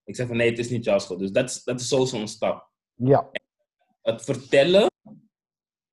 [0.04, 1.18] Ik zeg van nee, het is niet jouw schuld.
[1.18, 2.70] Dus dat is, dat is sowieso een stap.
[2.94, 3.28] Ja.
[3.32, 3.42] En
[4.02, 4.90] het vertellen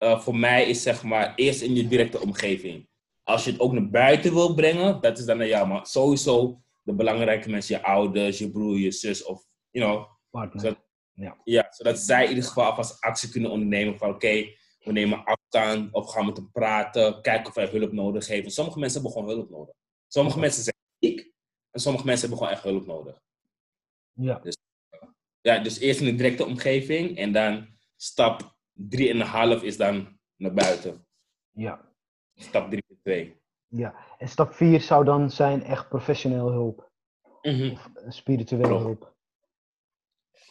[0.04, 2.90] uh, voor mij is zeg maar eerst in je directe omgeving.
[3.24, 5.68] Als je het ook naar buiten wil brengen, dat is dan naar jou.
[5.68, 10.20] Maar sowieso de belangrijke mensen, je ouders, je broer, je zus of, you know.
[10.32, 10.62] Partner.
[10.62, 10.80] Zodat,
[11.14, 11.38] ja.
[11.44, 15.24] ja, zodat zij in ieder geval alvast actie kunnen ondernemen van oké, okay, we nemen
[15.24, 18.28] afstand of gaan met hem praten, kijken of hij hulp nodig.
[18.28, 19.76] Want sommige mensen hebben gewoon hulp nodig.
[20.08, 20.42] Sommige ja.
[20.42, 21.34] mensen zijn ziek
[21.72, 23.22] en sommige mensen hebben gewoon echt hulp nodig.
[24.14, 24.40] Ja.
[24.40, 24.58] Dus,
[25.42, 31.08] ja, dus eerst in de directe omgeving en dan stap 3,5 is dan naar buiten.
[31.50, 31.90] Ja.
[32.36, 32.72] Stap
[33.04, 33.40] 3,2.
[33.68, 36.92] Ja, en stap 4 zou dan zijn echt professioneel hulp.
[37.42, 37.72] Mm -hmm.
[37.72, 38.84] Of spirituele Klopt.
[38.84, 39.11] hulp.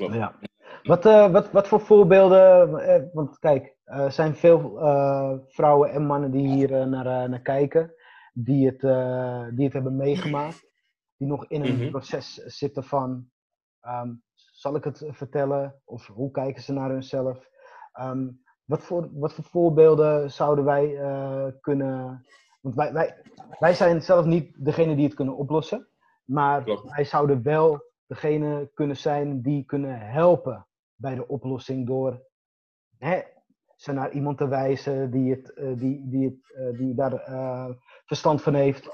[0.07, 0.14] Klopt.
[0.14, 0.34] Ja.
[0.82, 4.61] Wat, uh, wat, wat voor voorbeelden, uh, want kijk, er uh, zijn veel
[5.48, 7.94] vrouwen en mannen die hier naar, naar kijken,
[8.32, 8.80] die het,
[9.57, 10.66] die het hebben meegemaakt,
[11.16, 11.90] die nog in een Mhm.
[11.90, 13.30] proces zitten van,
[13.80, 17.48] ehm, zal ik het vertellen, of hoe kijken ze naar hunzelf?
[17.92, 18.28] Ehm,
[18.64, 22.26] wat, voor, wat voor voorbeelden zouden wij eh, kunnen,
[22.61, 23.22] want wij, wij,
[23.59, 25.88] wij zijn zelf niet degene die het kunnen oplossen,
[26.24, 26.90] maar Klopt.
[26.94, 32.22] wij zouden wel degene kunnen zijn die kunnen helpen bij de oplossing door
[32.98, 33.20] hè,
[33.76, 37.70] ze naar iemand te wijzen die, het, eh, die, die, het, eh, die daar eh,
[38.04, 38.88] verstand van heeft,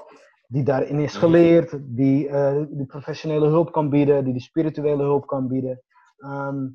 [0.47, 2.29] die daarin is geleerd, die
[2.69, 5.83] die professionele hulp kan bieden, die de spirituele hulp kan bieden.
[6.17, 6.67] Ehm,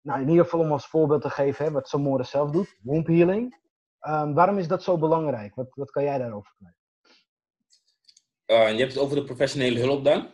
[0.00, 3.06] nou, in ieder geval om als voorbeeld te geven hè, wat Samora zelf doet, womb
[3.06, 3.58] healing.
[4.00, 5.54] Ehm, waarom is dat zo belangrijk?
[5.54, 6.78] Wat, wat kan jij daarover kwijt?
[8.46, 10.26] Je hebt het over de professionele hulp dan?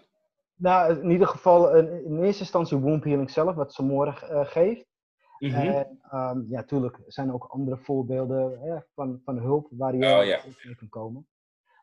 [0.57, 4.87] Nou, in ieder geval in, in eerste instantie womb healing zelf, wat Samora uh, geeft.
[5.39, 5.55] Mhm.
[5.55, 10.19] En um, ja, tuurlijk zijn er ook andere voorbeelden hè, van, van hulp waar je
[10.19, 10.41] Oh, ja.
[10.65, 11.27] mee kan komen.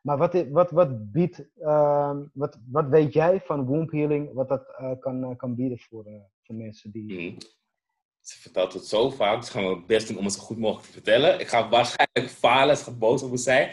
[0.02, 4.74] Maar wat, wat, wat biedt, ehm, wat, wat weet jij van womb healing, wat dat
[4.80, 6.04] uh, kan, kan bieden voor,
[6.42, 7.30] voor mensen die...
[7.30, 7.38] Mhm.
[8.20, 10.58] Ze vertelt het zo vaak, dus gaan we het best doen om het zo goed
[10.58, 11.40] mogelijk te vertellen.
[11.40, 13.70] Ik ga waarschijnlijk falen, ze gaat boos over zijn.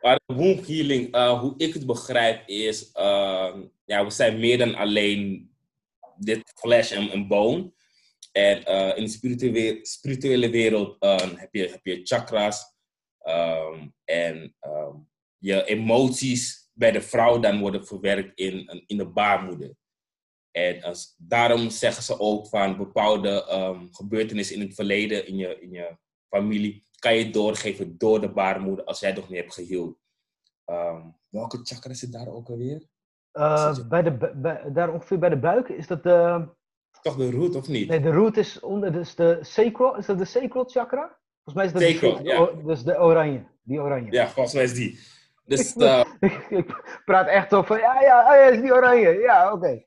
[0.00, 3.62] Maar womb healing, hoe ik het begrijp, is, ehm,
[3.92, 5.50] ja, we zijn meer dan alleen
[6.16, 7.72] dit flesh en, en bone.
[8.32, 12.64] En uh, in de spirituele, wereld uh, heb, je, heb je chakras.
[13.26, 19.74] Um, en um, je emoties bij de vrouw dan worden verwerkt in, in de baarmoeder.
[20.50, 25.60] En als, daarom zeggen ze ook van bepaalde um, gebeurtenissen in het verleden, in je,
[25.60, 25.96] in je
[26.28, 29.98] familie, kan je doorgeven door de baarmoeder als jij nog niet hebt geheeld.
[31.28, 32.90] welke chakra zit daar ook alweer?
[33.32, 36.48] Uh, bij de, bij, daar ongeveer bij de buik is dat de
[37.02, 37.88] toch de root, of niet?
[37.88, 41.18] Nee, de root is onder, dus de sacral, is dat de sacral chakra?
[41.44, 42.64] Volgens mij is dat sacral, de, ja.
[42.66, 44.12] dus de oranje, die oranje.
[44.12, 44.98] Ja, volgens mij is die.
[45.44, 46.04] Dus, uh,
[46.50, 49.54] ik praat echt over, ja, ja, oh ja, is die oranje, ja, oké.
[49.54, 49.86] Okay.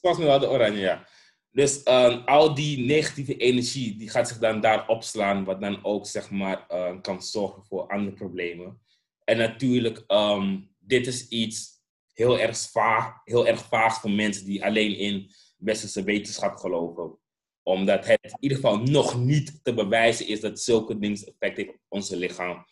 [0.00, 1.04] Volgens mij wel de oranje, ja.
[1.50, 6.06] Dus um, al die negatieve energie, die gaat zich dan daar opslaan, wat dan ook,
[6.06, 8.80] zeg maar, uh, kan zorgen voor andere problemen.
[9.24, 11.77] En natuurlijk, um, dit is iets
[12.18, 17.18] heel erg vaag, heel erg vaag voor mensen die alleen in westerse wetenschap geloven.
[17.62, 21.68] Omdat het in ieder geval nog niet te bewijzen is dat zulke dingen effect heeft
[21.68, 22.64] op onze lichaam.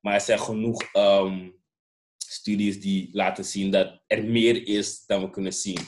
[0.00, 1.62] Maar er zijn genoeg um,
[2.16, 5.80] studies die laten zien dat er meer is dan we kunnen zien.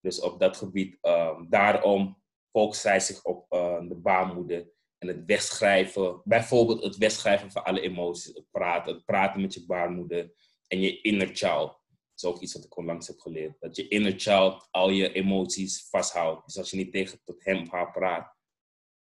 [0.00, 2.22] Dus op dat gebied, um, daarom
[2.52, 4.68] focust zij zich op uh, de baarmoeder
[4.98, 6.20] en het wegschrijven.
[6.24, 10.32] Bijvoorbeeld het wegschrijven van alle emoties, het praten, het praten met je baarmoeder
[10.66, 11.79] en je inner child
[12.22, 13.60] is ook iets wat ik onlangs heb geleerd.
[13.60, 16.44] Dat je inner child al je emoties vasthoudt.
[16.44, 18.34] Dus als je niet tegen tot hem of haar praat,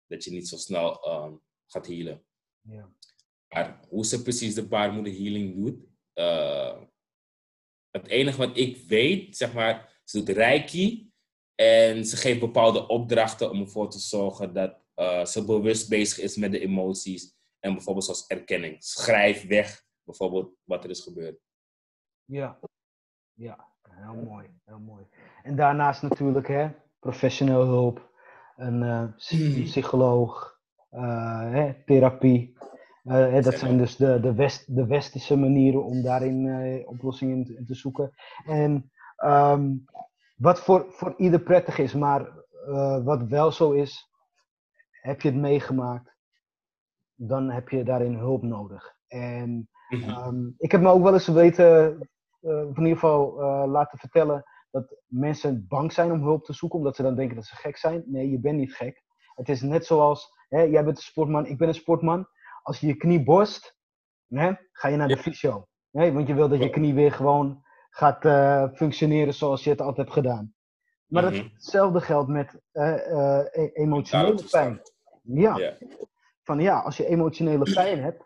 [0.07, 2.25] dat je niet zo snel um, gaat healen.
[2.61, 2.93] Ja.
[3.49, 6.83] Maar hoe ze precies de baarmoeder healing doet, uh,
[7.91, 11.11] het enige wat ik weet, zeg maar, ze doet reiki
[11.55, 16.37] en ze geeft bepaalde opdrachten om ervoor te zorgen dat uh, ze bewust bezig is
[16.37, 17.35] met de emoties.
[17.59, 18.85] En bijvoorbeeld zoals erkenning.
[18.85, 21.41] Schrijf weg bijvoorbeeld wat er is gebeurd.
[22.25, 22.59] Ja,
[23.37, 25.07] ja, heel mooi, heel mooi.
[25.43, 26.69] En daarnaast natuurlijk hè,
[27.01, 28.11] professioneel hulp,
[28.57, 29.05] een uh,
[29.65, 30.59] psycholoog,
[30.93, 32.57] uh, hè, therapie.
[33.05, 37.75] Uh, dat zijn dus de, de, west, de westerse manieren om daarin oplossingen in, te
[37.75, 38.15] zoeken.
[38.47, 38.91] En
[39.25, 39.85] um,
[40.37, 42.45] wat voor, voor ieder prettig is, maar
[43.05, 44.11] wat wel zo is,
[44.91, 46.17] heb je het meegemaakt,
[47.15, 48.95] dan heb je daarin hulp nodig.
[49.09, 51.99] En um, ik heb me ook wel eens weten
[52.47, 56.79] uh, in ieder geval uh, laten vertellen dat mensen bang zijn om hulp te zoeken,
[56.79, 58.03] omdat ze dan denken dat ze gek zijn.
[58.07, 59.03] Nee, je bent niet gek.
[59.35, 62.29] Het is net zoals, hè, jij bent een sportman, ik ben een sportman.
[62.63, 63.77] Als je je knie borst,
[64.29, 65.67] hè, ga je naar de fysio.
[65.91, 69.81] Hè, want je wil dat je knie weer gewoon gaat uh, functioneren zoals je het
[69.81, 70.55] altijd hebt gedaan.
[71.07, 71.51] Maar mm -hmm.
[71.53, 74.81] hetzelfde geldt met e emotionele pijn.
[75.23, 75.77] Ja.
[76.43, 78.25] Van ja, als je emotionele pijn hebt,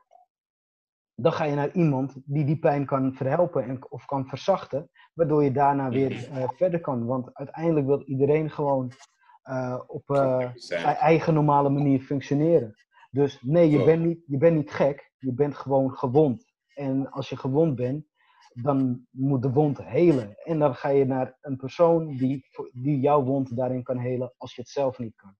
[1.22, 5.44] dan ga je naar iemand die die pijn kan verhelpen en, of kan verzachten, waardoor
[5.44, 7.06] je daarna weer uh, verder kan.
[7.06, 8.92] Want uiteindelijk wil iedereen gewoon
[9.50, 12.74] uh, op uh, zijn eigen normale manier functioneren.
[13.10, 16.44] Dus nee, je bent, niet, je bent niet gek, je bent gewoon gewond.
[16.74, 18.06] En als je gewond bent,
[18.52, 20.36] dan moet de wond helen.
[20.36, 24.54] En dan ga je naar een persoon die, die jouw wond daarin kan helen als
[24.54, 25.34] je het zelf niet kan.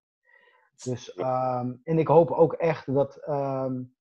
[0.84, 3.94] Dus, um, en ik hoop ook echt dat um,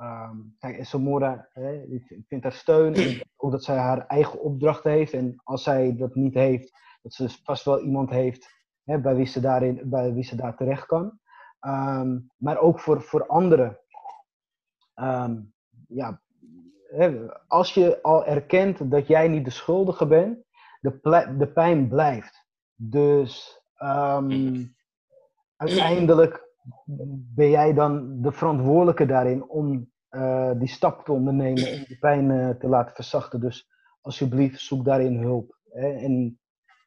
[0.00, 2.94] Um, kijk, Samora, hè, ik vind haar steun.
[2.94, 5.12] En ook dat zij haar eigen opdrachten heeft.
[5.12, 6.72] En als zij dat niet heeft,
[7.02, 8.48] dat ze vast wel iemand heeft
[8.84, 11.18] hè, bij, wie ze daarin, bij wie ze daar terecht kan.
[11.66, 13.78] Um, maar ook voor, voor anderen.
[14.94, 15.54] Um,
[15.88, 16.20] ja,
[16.88, 20.44] hè, als je al erkent dat jij niet de schuldige bent,
[20.80, 22.46] de, de pijn blijft.
[22.74, 23.62] Dus
[25.56, 26.47] uiteindelijk
[27.34, 32.30] ben jij dan de verantwoordelijke daarin om uh, die stap te ondernemen om die pijn
[32.30, 33.40] uh, te laten verzachten.
[33.40, 33.68] Dus
[34.00, 35.58] alsjeblieft, zoek daarin hulp.
[35.70, 35.92] Hè?
[35.92, 36.40] En,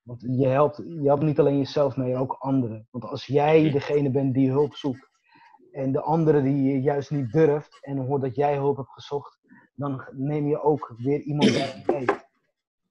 [0.04, 2.88] want je helpt, je helpt niet alleen jezelf mee, ook anderen.
[2.92, 5.10] Want als jij degene bent die hulp zoekt
[5.72, 9.40] en de andere die juist niet durft en hoort dat jij hulp hebt gezocht,
[9.76, 11.52] dan neem je ook weer iemand
[11.88, 12.06] mee.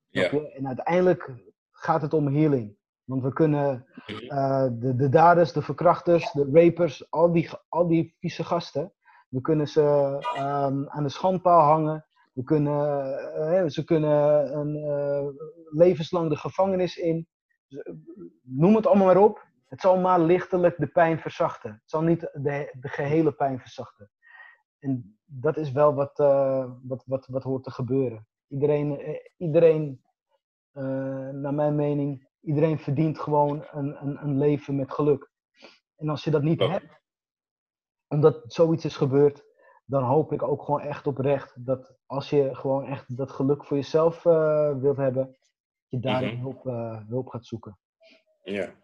[0.09, 0.30] Ja.
[0.30, 1.30] En uiteindelijk
[1.70, 2.76] gaat het om healing.
[3.11, 8.15] Want we kunnen uh, de, de daders, de verkrachters, de rapers, al die, al die
[8.19, 8.93] vieze gasten,
[9.29, 9.83] we kunnen ze
[10.37, 12.07] um, aan de schandpaal hangen.
[12.33, 13.09] We kunnen,
[13.63, 15.29] uh, ze kunnen een, uh,
[15.71, 17.29] levenslang de gevangenis in.
[18.43, 19.47] Noem het allemaal maar op.
[19.69, 21.71] Het zal maar lichtelijk de pijn verzachten.
[21.71, 24.11] Het zal niet de, de gehele pijn verzachten.
[24.79, 26.19] en dat is wel wat,
[26.83, 28.27] wat, wat, wat hoort te gebeuren.
[28.49, 30.03] Iedereen, iedereen
[31.33, 35.30] naar mijn mening, iedereen verdient gewoon een, een, een leven met geluk.
[35.97, 37.01] En als je dat niet hebt,
[38.09, 39.45] omdat zoiets is gebeurd,
[39.84, 43.76] dan hoop ik ook gewoon echt oprecht dat als je gewoon echt dat geluk voor
[43.76, 45.36] jezelf eh, wilt hebben,
[45.88, 46.41] je daarin Mhm.
[46.41, 47.78] hulp, eh, hulp gaat zoeken.
[48.43, 48.74] Ja.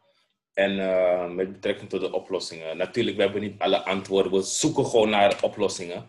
[0.52, 2.76] En eh, met betrekking tot de oplossingen.
[2.76, 4.32] Natuurlijk, we hebben niet alle antwoorden.
[4.32, 6.08] We zoeken gewoon naar oplossingen.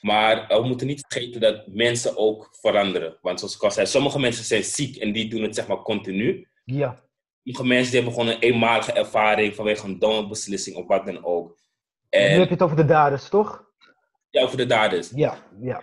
[0.00, 3.18] Maar we moeten niet vergeten dat mensen ook veranderen.
[3.20, 5.82] Want zoals ik al zei, sommige mensen zijn ziek en die doen het zeg maar
[5.82, 6.48] continu.
[6.64, 7.02] Ja,
[7.42, 11.24] Sommige mensen die hebben gewoon een eenmalige ervaring vanwege een domme beslissing of wat dan
[11.24, 11.48] ook.
[11.48, 13.64] nu heb En je het over de daders, toch?
[14.30, 15.10] ja, over de daders.
[15.14, 15.82] Ja, ja.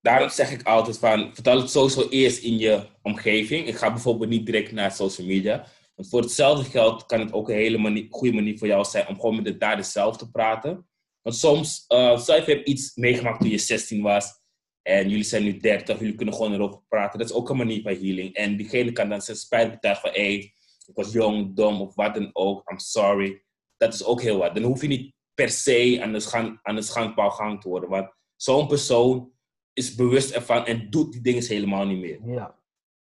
[0.00, 3.66] Daarom zeg ik altijd van, vertel het sowieso eerst in je omgeving.
[3.66, 5.66] Ik ga bijvoorbeeld niet direct naar social media.
[5.94, 9.08] Want voor hetzelfde geld kan het ook een hele mani- goede manier voor jou zijn
[9.08, 10.88] om gewoon met de daders zelf te praten.
[11.22, 14.40] Want soms, uh, stel je hebt iets meegemaakt toen je 16 was
[14.82, 17.18] en jullie zijn nu 30, jullie kunnen gewoon erover praten.
[17.18, 18.34] Dat is ook een manier van healing.
[18.34, 20.54] En diegene kan dan zijn spijt betuigen van, hé, hey,
[20.86, 23.42] ik was jong, dom of wat dan ook, I'm sorry.
[23.76, 24.54] Dat is ook heel wat.
[24.54, 27.90] Dan hoef je niet per se aan de, schan- aan de schandpaal gehangen te worden.
[27.90, 29.32] Want zo'n persoon
[29.72, 32.20] is bewust ervan en doet die dingen helemaal niet meer.
[32.34, 32.60] ja.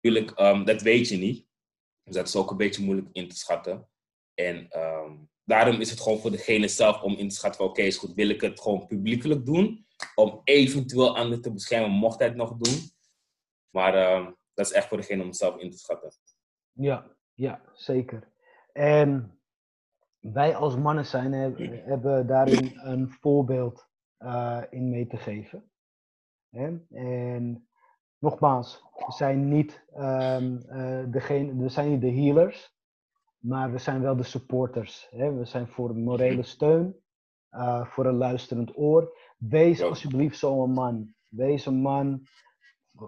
[0.02, 1.48] Natuurlijk, ehm, dat weet je niet.
[2.04, 3.90] Dus dat is ook een beetje moeilijk in te schatten.
[4.34, 5.12] En ehm,
[5.44, 7.70] daarom is het gewoon voor degene zelf om in te schatten van...
[7.70, 9.87] oké, is goed, wil ik het gewoon publiekelijk doen?
[10.16, 12.76] Om eventueel anderen te beschermen, mocht hij het nog doen.
[13.70, 16.12] Maar ehm, dat is echt voor degene om het zelf in te schatten.
[16.72, 18.32] Ja, ja, zeker.
[18.74, 19.40] En
[20.20, 23.88] wij als mannen zijn, heb- hebben daarin een voorbeeld
[24.18, 25.72] eh, in mee te geven.
[26.50, 26.78] Hè?
[26.92, 27.68] En
[28.18, 29.84] nogmaals, we zijn niet,
[31.12, 32.76] degene, we zijn niet de healers,
[33.38, 35.08] maar we zijn wel de supporters.
[35.12, 35.34] Hè?
[35.34, 36.96] We zijn voor morele steun,
[37.50, 39.18] eh, voor een luisterend oor.
[39.38, 39.86] Wees Ja.
[39.88, 41.16] alsjeblieft zo'n man.
[41.28, 42.22] Wees een man.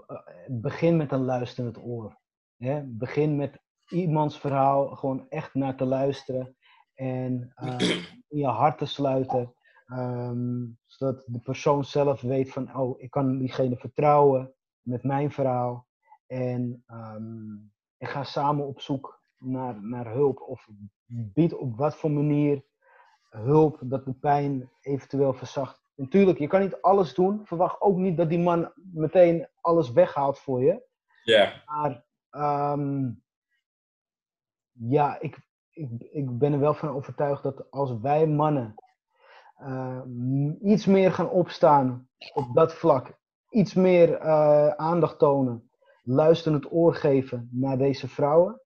[0.08, 0.18] eh,
[0.48, 2.18] begin met een luisterend oor.
[2.58, 2.84] Hè?
[2.86, 3.60] Begin met
[3.90, 6.58] iemands verhaal gewoon echt naar te luisteren
[6.94, 7.80] en eh,
[8.30, 9.54] in je hart te sluiten.
[9.86, 15.88] ehm, zodat de persoon zelf weet van, oh, ik kan diegene vertrouwen met mijn verhaal.
[16.28, 17.54] En ehm,
[17.98, 20.42] ik ga samen op zoek naar, naar hulp.
[20.42, 20.68] Of
[21.06, 22.64] bied op wat voor manier
[23.30, 25.82] hulp dat de pijn eventueel verzacht.
[25.96, 27.42] Natuurlijk, je kan niet alles doen.
[27.46, 30.88] Verwacht ook niet dat die man meteen alles weghaalt voor je.
[31.24, 33.12] Ja, Maar ehm,
[34.72, 35.40] ja, ik,
[35.72, 38.76] ik, ik ben er wel van overtuigd dat als wij mannen
[39.56, 40.02] eh,
[40.62, 43.18] iets meer gaan opstaan op dat vlak,
[43.50, 45.70] iets meer eh, aandacht tonen,
[46.04, 48.62] luisterend oor geven naar deze vrouwen,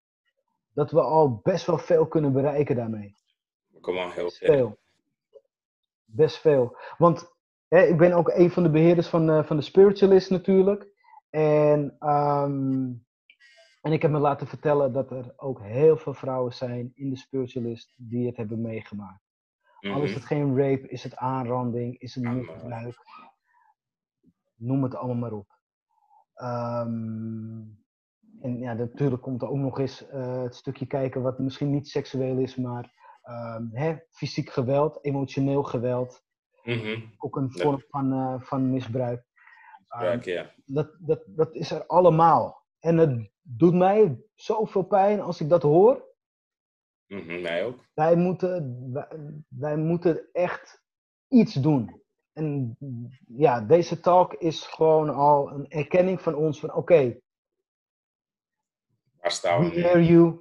[0.74, 3.16] dat we al best wel veel kunnen bereiken daarmee.
[3.84, 4.78] Kom maar heel veel.
[6.06, 6.78] Best veel.
[6.98, 7.34] Want
[7.68, 10.88] hè, ik ben ook een van de beheerders van, eh, van de Spiritualist natuurlijk.
[11.30, 12.92] En, ehm,
[13.82, 17.18] en ik heb me laten vertellen dat er ook heel veel vrouwen zijn in de
[17.18, 19.22] Spiritualist die het hebben meegemaakt.
[19.80, 20.20] Al is Mhm.
[20.20, 22.96] het geen rape, is het aanranding, is het misbruik.
[24.56, 25.58] Noem het allemaal maar op.
[26.34, 27.62] Ehm,
[28.42, 31.88] en ja, natuurlijk komt er ook nog eens eh, het stukje kijken wat misschien niet
[31.90, 32.92] seksueel is, maar
[33.24, 36.24] ehm, hè, fysiek geweld, emotioneel geweld.
[36.64, 37.02] Mhm.
[37.18, 37.62] Ook een Ja.
[37.64, 39.26] vorm van, eh, van misbruik.
[39.88, 40.52] Ehm, Ja, oké, ja.
[40.66, 42.62] dat, dat, dat is er allemaal.
[42.80, 46.12] En het doet mij zoveel pijn als ik dat hoor.
[47.08, 47.80] Mhm, Mij ook.
[47.94, 49.08] Wij moeten, wij,
[49.48, 50.84] wij moeten echt
[51.28, 52.02] iets doen.
[52.34, 52.78] En
[53.28, 57.20] ja, deze talk is gewoon al een erkenning van ons van oké,
[59.22, 60.40] staan we hear you,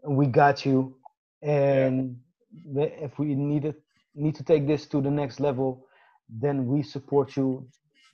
[0.00, 0.94] we got you.
[1.38, 2.22] We-
[2.74, 3.76] if we need, it,
[4.12, 5.86] need to take this to the next level,
[6.40, 7.68] then we support you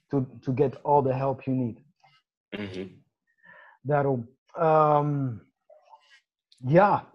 [0.09, 1.82] to, to get all the help you need.
[2.51, 2.88] Mhm.
[3.82, 4.28] Daarom.
[4.55, 5.38] ehm,
[6.57, 7.12] ja,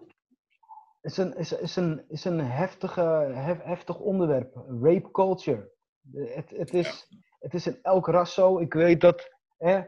[1.02, 3.00] is een, is, is een, is een heftige,
[3.34, 4.54] hef- heftig onderwerp.
[4.82, 5.70] Rape culture.
[6.12, 7.08] Het, het, is,
[7.40, 8.58] het is in elk ras zo.
[8.58, 9.82] Ik weet dat eh,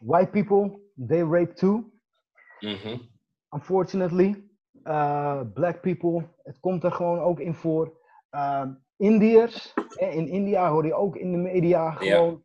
[0.00, 1.90] white people, they rape too.
[2.60, 2.98] Mhm.
[3.50, 4.49] Unfortunately.
[4.84, 7.98] Uh, black people, het komt er gewoon ook in voor.
[8.30, 12.44] Ehm, Indiërs, eh, in India hoor je ook in de media gewoon.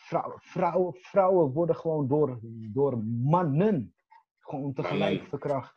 [0.00, 2.38] Vrouw, vrouwen, vrouwen worden gewoon door,
[2.72, 3.94] door mannen
[4.38, 5.28] gewoon tegelijk Mannen.
[5.28, 5.76] verkracht.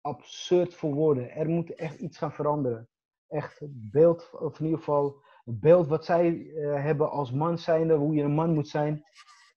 [0.00, 1.30] Absurd voor woorden.
[1.30, 2.88] Er moet echt iets gaan veranderen.
[3.28, 7.58] Echt het beeld, of in ieder geval het beeld wat zij eh, hebben als man
[7.58, 9.02] zijnde, hoe je een man moet zijn.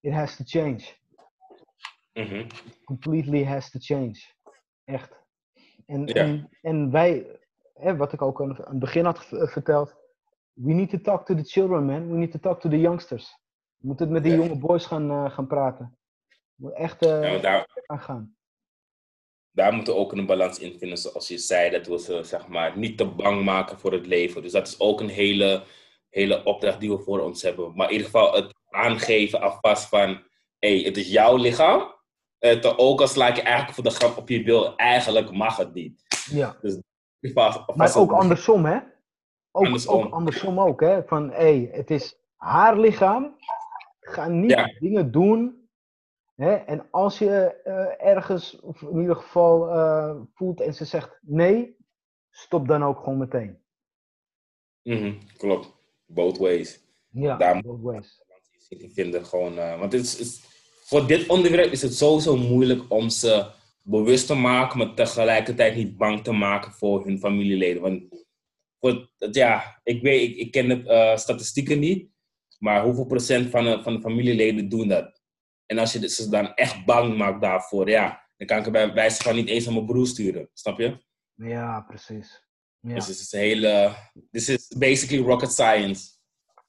[0.02, 1.00] It has to change
[2.14, 2.48] Mhm.
[2.86, 4.20] completely has to change.
[4.84, 5.21] Echt.
[5.92, 6.14] En, Ja.
[6.14, 7.40] en, en wij,
[7.74, 9.96] hè, wat ik ook aan aan het begin had v- verteld,
[10.54, 12.12] we need to talk to the children, man.
[12.12, 13.38] We need to talk to the youngsters.
[13.78, 14.38] We moeten het met die Ja.
[14.38, 15.98] jonge boys gaan, eh, gaan praten.
[16.28, 18.36] We moeten echt eh, Ja, want daar, aan gaan.
[19.52, 22.48] daar moeten we ook een balans in vinden, zoals je zei, dat we ze zeg
[22.48, 24.42] maar, niet te bang maken voor het leven.
[24.42, 25.64] Dus dat is ook een hele,
[26.10, 27.76] hele opdracht die we voor ons hebben.
[27.76, 30.10] Maar in ieder geval het aangeven alvast van,
[30.60, 32.00] hé, hey, het is jouw lichaam.
[32.42, 35.58] Het ook al sla ik je eigenlijk voor de grap op je bil, eigenlijk mag
[35.58, 36.04] het niet.
[36.32, 36.56] Ja.
[37.34, 38.80] Alvast Maar ook het- andersom, hè?
[39.52, 40.04] Ook Andersom.
[40.04, 41.04] ook andersom ook, hè?
[41.04, 43.36] Van, hé, het is haar lichaam.
[44.00, 44.74] Ga niet Ja.
[44.80, 45.70] dingen doen.
[46.36, 46.54] Hè?
[46.56, 51.76] En als je eh, ergens, of in ieder geval eh, voelt en ze zegt nee,
[52.30, 53.60] stop dan ook gewoon meteen.
[54.84, 55.74] Mhm, klopt.
[56.06, 56.84] Both ways.
[57.10, 58.22] Ja, Daar- both ways.
[58.70, 60.51] Ik vind het gewoon, eh, want het is, is-
[60.92, 65.98] voor dit onderwerp is het sowieso moeilijk om ze bewust te maken, maar tegelijkertijd niet
[65.98, 67.82] bang te maken voor hun familieleden.
[67.82, 68.04] Want
[68.80, 72.10] voor, ja, ik, weet, ik, ik ken de eh, statistieken niet,
[72.60, 75.22] maar hoeveel procent van de, van de familieleden doen dat?
[75.66, 78.94] En als je ze dan echt bang maakt daarvoor, ja, dan kan ik er bij
[78.94, 80.98] wijze van niet eens aan mijn broer sturen, snap je?
[81.36, 82.44] Ja, precies.
[82.80, 82.94] Ja.
[82.94, 83.96] Dus het is een hele,
[84.32, 86.20] this is basically rocket science.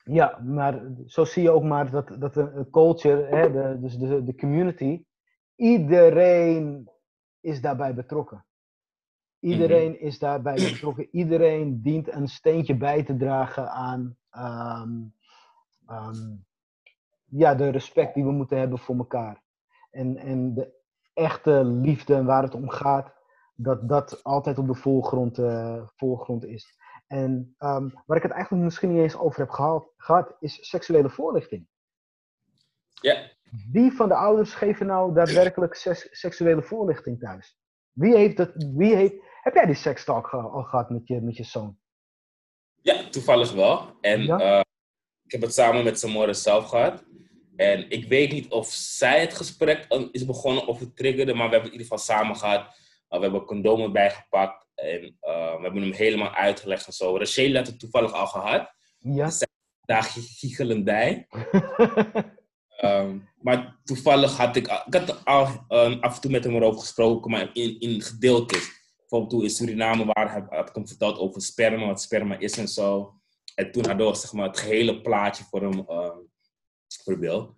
[0.05, 4.25] Ja, maar zo zie je ook maar dat, dat de culture, hè, de, dus de,
[4.25, 5.05] de community,
[5.57, 6.91] iedereen
[7.41, 8.45] is daarbij betrokken.
[9.41, 11.09] Iedereen is daarbij betrokken.
[11.11, 14.91] Iedereen dient een steentje bij te dragen aan ehm,
[15.87, 16.37] ehm,
[17.25, 19.43] ja, de respect die we moeten hebben voor elkaar.
[19.91, 20.81] En, en de
[21.15, 23.15] echte liefde en waar het om gaat,
[23.55, 26.79] dat dat altijd op de voorgrond, eh, voorgrond is.
[27.13, 31.11] En ehm, waar ik het eigenlijk misschien niet eens over heb gehad, gehad is seksuele
[31.11, 31.67] voorlichting.
[33.01, 33.31] Ja,
[33.73, 35.75] Wie van de ouders geven nou daadwerkelijk
[36.11, 37.59] seksuele voorlichting thuis?
[37.93, 41.37] Wie heeft dat, wie heeft, heb jij die sekstalk ge- al gehad met je, met
[41.37, 41.79] je zoon?
[42.81, 43.97] Ja, toevallig wel.
[44.01, 44.39] En Ja?
[44.39, 44.61] eh,
[45.25, 47.05] ik heb het samen met Samora zelf gehad.
[47.57, 51.49] En ik weet niet of zij het gesprek eh, is begonnen of het triggerde, maar
[51.49, 52.61] we hebben het in ieder geval samen gehad.
[52.61, 57.17] Uh, we hebben condomen bijgepakt en eh, we hebben hem helemaal uitgelegd en zo.
[57.19, 58.75] Rachel had het toevallig al gehad.
[58.99, 59.31] Ja?
[59.81, 61.27] Daar giechelend bij.
[62.77, 66.81] Ehm, maar toevallig had ik, ik had al eh, af en toe met hem erover
[66.81, 68.71] gesproken, maar in, in gedeeltes.
[68.97, 72.59] Bijvoorbeeld toen in Suriname waar heb- had ik hem verteld over sperma, wat sperma is
[72.59, 73.15] en zo.
[73.55, 76.19] En toen hadden we zeg maar, het gehele plaatje voor hem ehm
[77.03, 77.55] verbeeld.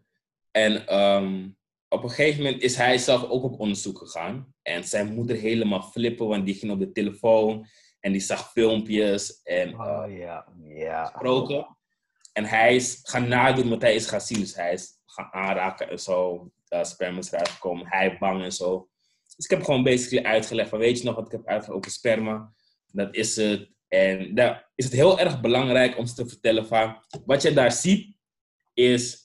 [0.50, 1.48] En ehm,
[1.89, 4.55] op een gegeven moment is hij zelf ook op onderzoek gegaan.
[4.62, 7.66] En zijn moeder helemaal flippen, want die ging op de telefoon
[8.01, 11.05] en die zag filmpjes en eh, oh ja.
[11.05, 11.76] gesproken.
[12.32, 14.41] En hij is gaan nadoen wat hij is gaan zien.
[14.41, 16.51] Dus hij is gaan aanraken en zo.
[16.68, 17.87] Uh, sperma is eruit gekomen.
[17.87, 18.89] Hij bang en zo.
[19.37, 21.91] Dus ik heb gewoon basically uitgelegd van, weet je nog wat ik heb uitgelegd over
[21.91, 22.53] sperma?
[22.87, 23.72] Dat is het.
[23.89, 27.72] En daar is het heel erg belangrijk om ze te vertellen van, wat je daar
[27.72, 28.16] ziet
[28.74, 29.23] is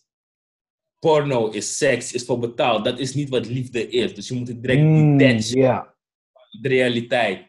[0.99, 2.85] porno, is seks, is voor betaald.
[2.85, 4.15] Dat is niet wat liefde is.
[4.15, 5.17] Dus je moet het direct Mm,
[6.61, 7.47] de realiteit.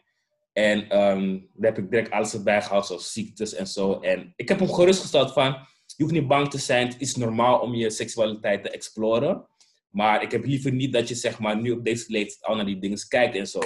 [0.53, 3.99] En ehm, daar heb ik direct alles erbij gehaald, zoals ziektes en zo.
[3.99, 5.45] En ik heb hem gerustgesteld van,
[5.85, 6.87] je hoeft niet bang te zijn.
[6.87, 9.47] Het is normaal om je seksualiteit te exploren.
[9.89, 12.65] Maar ik heb liever niet dat je zeg maar, nu op deze leeftijd al naar
[12.65, 13.59] die dingen kijkt en zo.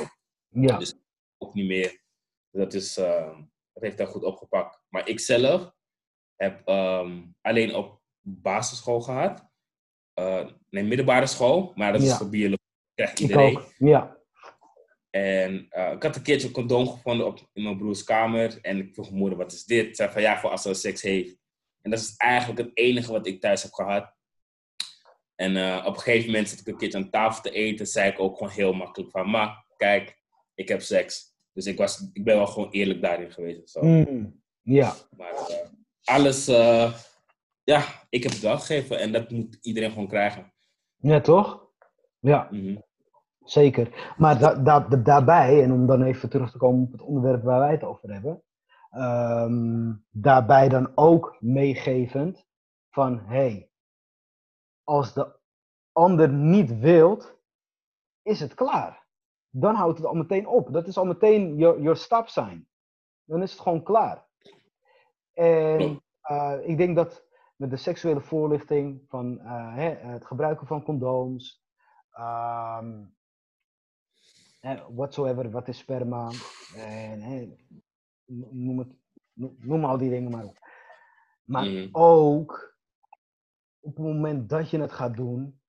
[0.49, 0.77] Ja.
[0.77, 0.93] Dus
[1.37, 2.01] ook niet meer.
[2.51, 3.41] Dat, is, ehm,
[3.73, 4.81] dat heeft hij goed opgepakt.
[4.89, 5.71] Maar ik zelf
[6.35, 9.53] heb ehm, alleen op basisschool gehad.
[10.15, 11.71] Eh, nee, middelbare school.
[11.75, 12.63] Maar dat is voor biologie.
[12.93, 13.57] Krijgt Ik iedereen.
[13.57, 13.71] ook.
[13.77, 14.17] Ja.
[15.09, 18.57] En eh, ik had een keertje een condoom gevonden op, in mijn broers kamer.
[18.61, 19.87] En ik vroeg mijn moeder, wat is dit?
[19.87, 21.37] Ze zei van, ja, voor als ze seks heeft.
[21.81, 24.13] En dat is eigenlijk het enige wat ik thuis heb gehad.
[25.35, 27.87] En eh, op een gegeven moment zat ik een keertje aan tafel te eten.
[27.87, 30.19] Zei ik ook gewoon heel makkelijk van, ma, kijk,
[30.53, 31.33] ik heb seks.
[31.53, 33.69] Dus ik, was, ik ben wel gewoon eerlijk daarin geweest.
[33.69, 33.81] Zo.
[33.81, 34.95] Mm, ja.
[35.17, 35.33] Maar
[36.03, 36.45] alles,
[37.63, 38.99] ja, ik heb het wel gegeven.
[38.99, 40.53] En dat moet iedereen gewoon krijgen.
[40.95, 41.67] Ja, toch?
[42.19, 42.47] Ja.
[42.51, 42.77] Mhm.
[43.43, 44.13] Zeker.
[44.17, 47.43] Maar da da da- daarbij, en om dan even terug te komen op het onderwerp
[47.43, 48.43] waar wij het over hebben,
[48.89, 52.45] ehm, daarbij dan ook meegevend
[52.89, 53.69] van hey,
[54.83, 55.39] als de
[55.91, 57.37] ander niet wilt,
[58.21, 59.05] is het klaar.
[59.49, 60.73] Dan houdt het al meteen op.
[60.73, 62.67] Dat is al meteen your stop sign.
[63.23, 64.27] Dan is het gewoon klaar.
[65.33, 67.23] En eh, ik denk dat
[67.55, 71.63] met de seksuele voorlichting van eh, hè, het gebruiken van condooms,
[72.11, 73.03] ehm,
[74.95, 76.31] whatsoever, wat is sperma,
[76.75, 77.55] en, hè,
[78.25, 78.89] noem, het,
[79.59, 80.57] noem, al die dingen maar op.
[81.43, 81.89] Maar Mhm.
[81.91, 82.77] ook
[83.79, 85.59] op het moment dat je het gaat doen,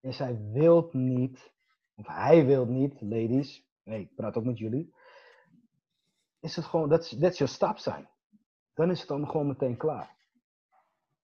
[0.00, 1.52] en zij wilt niet,
[1.94, 4.94] of hij wilt niet, ladies, nee, ik praat ook met jullie,
[6.40, 8.08] is het gewoon, that's, that's your stop sign.
[8.74, 10.17] dan is het dan gewoon meteen klaar.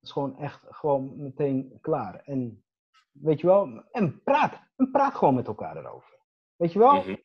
[0.04, 2.22] Is gewoon echt gewoon meteen klaar.
[2.24, 2.64] En
[3.12, 4.60] weet je wel, en praat.
[4.76, 6.18] En praat gewoon met elkaar erover.
[6.56, 6.94] Weet je wel?
[6.94, 7.16] Mhm.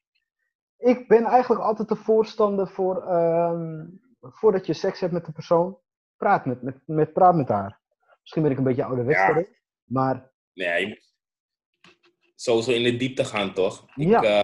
[0.77, 3.85] Ik ben eigenlijk altijd de voorstander voor, ehm,
[4.19, 5.79] voordat je seks hebt met de persoon,
[6.17, 7.79] praat met, met, met, praat met haar.
[8.19, 9.45] Misschien ben ik een beetje ouderwets Ja.
[9.83, 11.13] maar Nee, je moet
[12.35, 13.85] sowieso in de diepte gaan, toch?
[13.95, 14.17] Ja.
[14.17, 14.39] Ik, eh,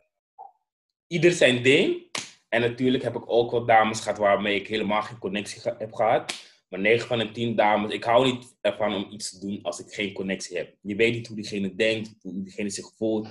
[1.08, 2.04] ieder zijn ding.
[2.50, 6.34] En natuurlijk heb ik ook wel dames gehad waarmee ik helemaal geen connectie heb gehad.
[6.70, 9.80] Maar 9 van de 10 dames, ik hou niet ervan om iets te doen als
[9.80, 10.76] ik geen connectie heb.
[10.82, 13.28] Je weet niet hoe diegene denkt, hoe diegene zich voelt.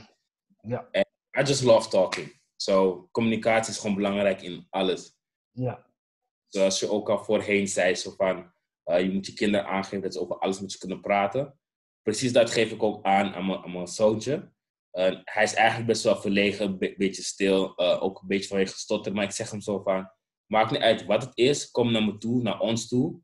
[0.60, 0.88] ja,
[1.38, 2.40] I just love talking.
[2.56, 5.16] So, communicatie is gewoon belangrijk in alles.
[5.50, 5.86] ja,
[6.46, 8.52] Zoals je ook al voorheen zei, zo van,
[8.84, 11.58] eh, je moet je kinderen aangeven dat ze over alles met je kunnen praten.
[12.02, 14.52] Precies dat geef ik ook aan aan mijn, aan mijn zoontje.
[15.24, 18.72] Hij is eigenlijk best wel verlegen, een be- beetje stil, eh, ook een beetje vanwege
[18.72, 19.12] gestotter.
[19.12, 20.10] Maar ik zeg hem zo van,
[20.46, 23.20] maakt niet uit wat het is, kom naar me toe, naar ons toe.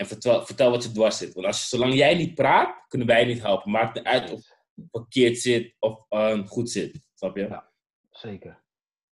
[0.00, 1.34] En vertel, vertel wat je dwars zit.
[1.34, 3.70] Want als zolang jij niet praat, kunnen wij niet helpen.
[3.70, 7.08] Maakt niet uit of het verkeerd zit of eh, goed zit.
[7.14, 7.42] Snap je?
[7.48, 7.70] Ja.
[8.10, 8.62] zeker.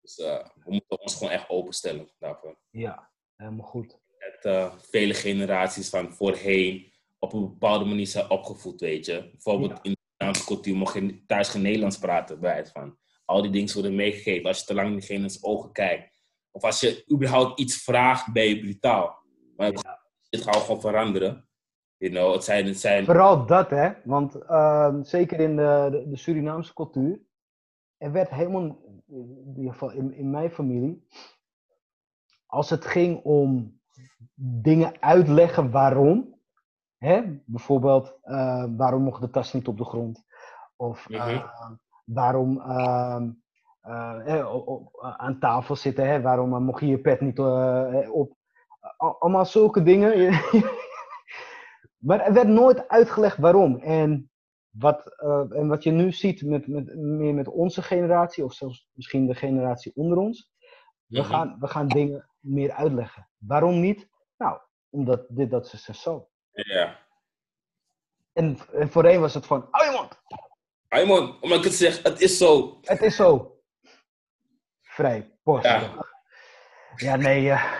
[0.00, 2.58] Dus eh, we moeten ons gewoon echt openstellen daarvoor.
[2.70, 3.98] Ja, helemaal goed.
[4.42, 9.28] eh, vele generaties van voorheen op een bepaalde manier zijn opgevoed, weet je.
[9.30, 9.78] Bijvoorbeeld Ja.
[9.82, 12.98] in de Nederlandse cultuur mocht je thuis geen Nederlands praten, bij het van.
[13.24, 14.46] Al die dingen worden meegegeven.
[14.48, 16.16] Als je te lang in diegene's ogen kijkt.
[16.50, 19.22] Of als je überhaupt iets vraagt, ben je brutaal.
[19.56, 19.97] Maar het, Ja.
[20.30, 21.48] Het gaat gewoon veranderen.
[21.96, 23.90] You know, het zijn, het zijn Vooral dat, hè?
[24.04, 27.20] Want ehm, zeker in de, de, Surinaamse cultuur,
[27.96, 28.62] er werd helemaal,
[29.06, 31.06] in ieder geval in, in mijn familie,
[32.46, 33.80] als het ging om
[34.34, 36.40] dingen uitleggen waarom,
[36.96, 37.22] hè?
[37.44, 40.24] bijvoorbeeld eh, waarom mocht de tas niet op de grond,
[40.76, 41.28] of Mhm.
[41.28, 41.50] eh,
[42.04, 43.30] waarom ehm,
[43.80, 44.46] eh, eh,
[45.16, 46.20] aan tafel zitten, hè?
[46.20, 47.38] waarom eh, mocht je je pet niet
[48.10, 48.36] op.
[48.98, 50.30] Al- Allemaal zulke dingen.
[51.98, 53.76] Maar er werd nooit uitgelegd waarom.
[53.80, 54.30] En
[54.70, 58.88] wat, eh, en wat je nu ziet met, met, meer met onze generatie, of zelfs
[58.92, 60.52] misschien de generatie onder ons,
[61.06, 61.28] we, Mhm.
[61.30, 63.28] gaan, we gaan dingen meer uitleggen.
[63.38, 64.08] Waarom niet?
[64.36, 66.28] Nou, omdat dit, dat, is zo.
[66.50, 66.98] Ja.
[68.32, 70.22] En, en voorheen was het van, hou je mond,
[70.88, 72.78] Raymond, omdat ik het zeg, het is zo.
[72.82, 73.56] het is zo.
[74.82, 75.64] Vrij, post.
[76.96, 77.16] Ja.
[77.16, 77.72] Nee, eh,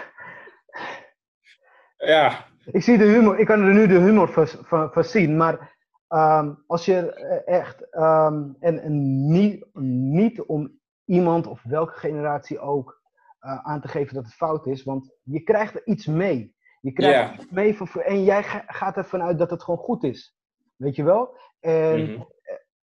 [2.07, 2.45] Ja.
[2.65, 5.77] ik zie de humor, ik kan er nu de humor van, van, van zien, maar
[6.09, 12.59] ehm, als je eh, echt, ehm, en, en niet, niet om iemand of welke generatie
[12.59, 13.01] ook
[13.39, 16.57] eh, aan te geven dat het fout is, want je krijgt er iets mee.
[16.81, 20.05] Je krijgt iets mee van, en jij ga- gaat ervan uit dat het gewoon goed
[20.05, 20.37] is.
[20.77, 21.37] Weet je wel?
[21.61, 22.23] En Mhm.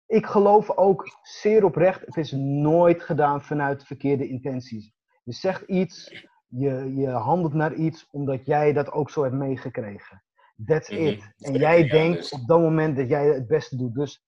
[0.06, 4.94] ik geloof ook zeer oprecht, het is nooit gedaan vanuit verkeerde intenties.
[5.24, 6.28] Je zegt iets,
[6.58, 10.24] je, je handelt naar iets omdat jij dat ook zo hebt meegekregen.
[10.66, 11.00] That's Mhm.
[11.02, 11.34] it.
[11.38, 13.94] En jij ja, denkt dus- op dat moment dat jij het beste doet.
[13.94, 14.24] Dus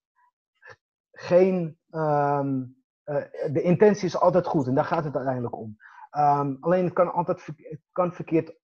[1.12, 1.78] geen.
[1.90, 2.64] ehm,
[3.04, 5.78] eh, de intentie is altijd goed en daar gaat het uiteindelijk om.
[6.10, 8.56] Ehm, alleen het kan altijd het kan verkeerd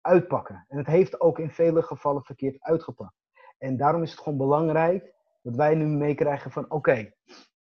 [0.00, 0.64] uitpakken.
[0.68, 3.14] En het heeft ook in vele gevallen verkeerd uitgepakt.
[3.58, 7.12] En daarom is het gewoon belangrijk dat wij nu meekrijgen van oké,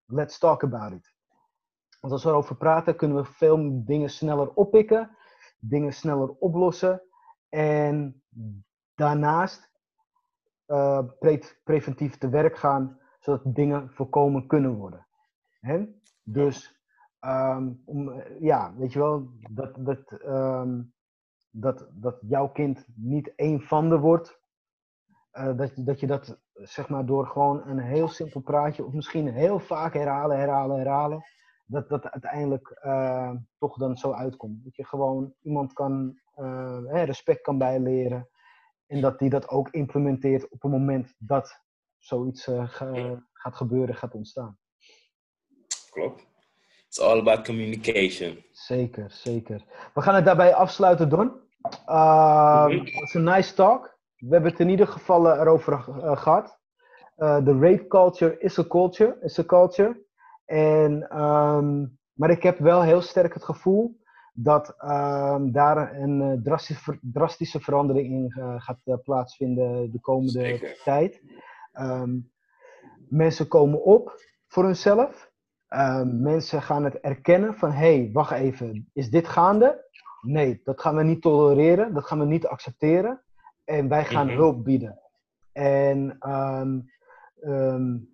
[0.05, 1.13] let's talk about it.
[1.99, 5.17] Want als we erover praten, kunnen we veel dingen sneller oppikken,
[5.61, 7.01] dingen sneller oplossen.
[7.49, 8.23] En
[8.95, 9.71] daarnaast
[10.65, 15.07] eh, pre- preventief te werk gaan, zodat dingen voorkomen kunnen worden.
[15.59, 15.85] Hè?
[16.23, 16.81] Dus,
[17.19, 20.81] ehm, om, eh, ja, weet je wel, dat, dat, ehm,
[21.49, 24.39] dat, dat jouw kind niet één van de wordt.
[25.31, 29.27] eh, dat, dat je dat, zeg maar, door gewoon een heel simpel praatje, of misschien
[29.27, 31.23] heel vaak herhalen, herhalen, herhalen,
[31.71, 34.63] dat dat uiteindelijk eh, toch dan zo uitkomt.
[34.63, 38.29] Dat je gewoon iemand kan, eh, respect kan bijleren.
[38.87, 41.59] En dat die dat ook implementeert op het moment dat
[41.97, 44.57] zoiets eh, ga- gaat gebeuren, gaat ontstaan.
[45.91, 46.29] Klopt.
[46.87, 48.43] It's all about communication.
[48.51, 49.63] Zeker, zeker.
[49.93, 51.31] We gaan het daarbij afsluiten, Don.
[51.87, 52.77] Uh, Mhm.
[52.77, 53.97] Het is een nice talk.
[54.17, 56.59] We hebben het in ieder geval erover eh, gehad.
[57.15, 59.17] Eh, De rape culture is a culture.
[59.21, 60.05] Is a culture.
[60.51, 63.99] En, ehm, maar ik heb wel heel sterk het gevoel
[64.33, 70.31] dat ehm, daar een eh, drastische, drastische verandering in eh, gaat eh, plaatsvinden de komende
[70.39, 70.81] Zeker.
[70.83, 71.21] tijd.
[71.71, 72.17] Ehm,
[73.09, 74.13] mensen komen op
[74.47, 75.29] voor hunzelf.
[76.05, 79.89] Mensen gaan het erkennen van, hé, hey, wacht even, is dit gaande?
[80.21, 83.23] Nee, dat gaan we niet tolereren, dat gaan we niet accepteren.
[83.63, 84.35] En wij gaan Mhm.
[84.35, 84.99] hulp bieden.
[85.51, 86.17] En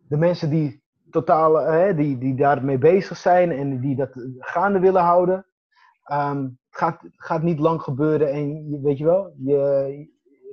[0.07, 5.01] de mensen die totaal, eh, die, die daarmee bezig zijn en die dat gaande willen
[5.01, 5.45] houden,
[6.03, 10.09] ehm, het gaat, gaat niet lang gebeuren en je, weet je wel, je,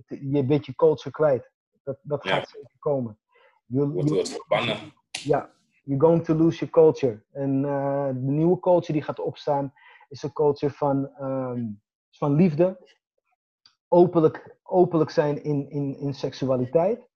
[0.07, 1.53] je bent je culture kwijt.
[1.83, 3.19] Dat, dat gaat zeker komen.
[3.67, 4.77] Je wordt verbannen.
[5.11, 5.51] Ja,
[5.83, 7.25] you're going to lose your culture.
[7.33, 9.73] En uh, de nieuwe culture die gaat opstaan
[10.09, 12.93] is een culture van, um, van liefde.
[13.89, 17.09] Openlijk, openlijk zijn in, in, in seksualiteit.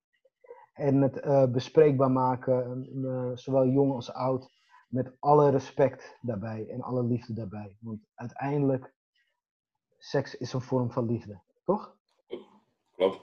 [0.79, 4.49] En het uh, bespreekbaar maken, uh, zowel jong als oud,
[4.87, 7.77] met alle respect daarbij en alle liefde daarbij.
[7.79, 8.93] Want uiteindelijk,
[9.97, 11.95] seks is een vorm van liefde, toch?
[12.95, 13.19] Klopt.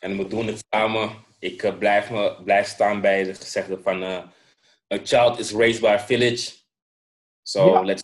[0.00, 1.10] En we doen het samen.
[1.38, 5.86] Ik uh, blijf, me, blijf staan bij de gezegde van a child is raised by
[5.86, 6.54] a village.
[7.42, 7.82] So ja.
[7.82, 8.02] let's,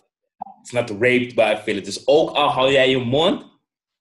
[0.61, 1.85] it's not raped by a village.
[1.85, 3.52] Dus ook al hou jij je mond,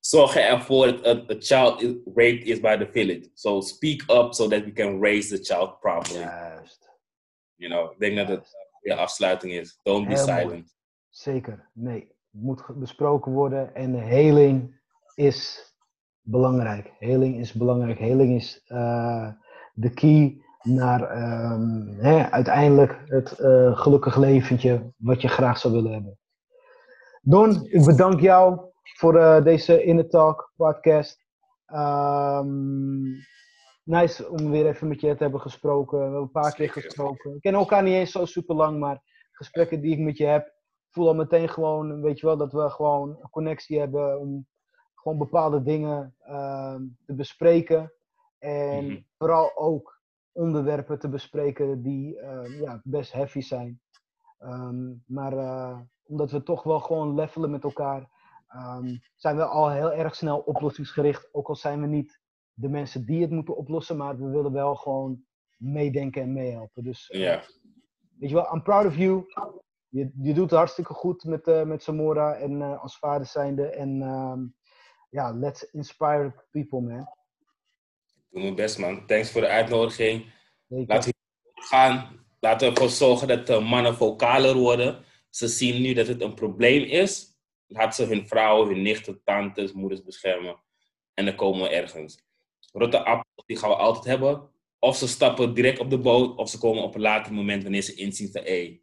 [0.05, 3.31] zorg ervoor dat a, child is raped is by the village.
[3.35, 6.21] So speak up so that we can raise the child properly.
[6.21, 6.91] Juist.
[7.55, 9.79] You know, ik denk dat het de afsluiting is.
[9.83, 10.77] Don't be silent.
[11.09, 12.11] Zeker, nee.
[12.31, 14.81] Moet besproken worden en heling
[15.15, 15.73] is
[16.21, 16.93] belangrijk.
[16.99, 17.99] Heling is belangrijk.
[17.99, 19.29] Heling is uh,
[19.73, 21.01] de key naar
[21.53, 26.19] um, hè, uiteindelijk het uh, gelukkig leventje wat je graag zou willen hebben.
[27.21, 31.21] Don, ik bedank jou voor uh, deze Inner Talk podcast.
[31.75, 33.17] Um,
[33.85, 35.99] nice om weer even met je te hebben gesproken.
[35.99, 37.35] We hebben een paar keer gesproken.
[37.35, 39.03] Ik ken elkaar niet eens zo super lang, maar
[39.33, 40.53] gesprekken die ik met je heb,
[40.91, 44.47] voel al meteen gewoon, weet je wel, dat we gewoon een connectie hebben om
[44.95, 46.77] gewoon bepaalde dingen uh,
[47.07, 47.93] te bespreken.
[48.39, 49.07] En mm -hmm.
[49.19, 50.01] vooral ook
[50.33, 53.81] onderwerpen te bespreken die uh, ja, best heavy zijn.
[54.41, 58.09] Um, maar uh, omdat we toch wel gewoon levelen met elkaar,
[58.57, 61.29] um, zijn we al heel erg snel oplossingsgericht.
[61.33, 62.21] Ook al zijn we niet
[62.53, 65.25] de mensen die het moeten oplossen, maar we willen wel gewoon
[65.57, 66.85] meedenken en meehelpen.
[66.85, 67.43] Dus uh, yeah.
[68.19, 69.25] weet je wel, I'm proud of you.
[69.89, 73.67] Je, je doet het hartstikke goed met, uh, met Samora en uh, als vader zijnde.
[73.67, 74.55] En um,
[75.11, 77.01] ja, let's inspire people, man.
[77.01, 79.07] Ik doe mijn best, man.
[79.07, 80.33] Thanks voor de uitnodiging.
[80.67, 82.21] Laten we gaan.
[82.41, 85.05] Laten we ervoor zorgen dat de mannen vocaler worden.
[85.31, 87.32] Ze zien nu dat het een probleem is.
[87.73, 90.57] Laat ze hun vrouwen, hun nichten, tantes, moeders beschermen.
[91.15, 92.25] En dan komen we ergens.
[92.73, 94.51] Rotte appels, die gaan we altijd hebben.
[94.79, 97.83] Of ze stappen direct op de boot, of ze komen op een later moment wanneer
[97.83, 98.83] ze inzien van, hey.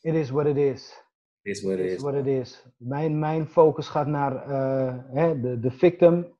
[0.00, 1.02] It is what it is.
[1.42, 2.02] It is what it, is.
[2.02, 2.66] What it is.
[2.76, 6.36] Mijn, mijn focus gaat naar uh, hè, de, de victim,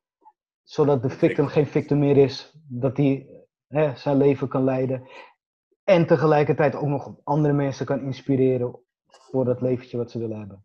[0.62, 2.52] zodat de victim geen victim meer is.
[2.68, 3.26] Dat hij
[3.68, 5.08] hè, zijn leven kan leiden.
[5.84, 10.64] En tegelijkertijd ook nog andere mensen kan inspireren voor dat leventje wat ze willen hebben.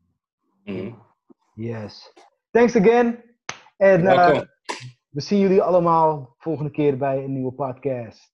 [0.70, 1.08] Mm -hmm.
[1.54, 2.14] Yes.
[2.52, 3.24] Thanks again.
[3.78, 4.42] En uh,
[5.10, 8.34] we zien jullie allemaal volgende keer bij een nieuwe podcast.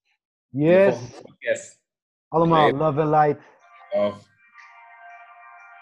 [0.50, 1.22] Yes.
[1.22, 1.80] Podcast.
[2.28, 3.42] Allemaal, love and light.
[3.92, 4.34] Love.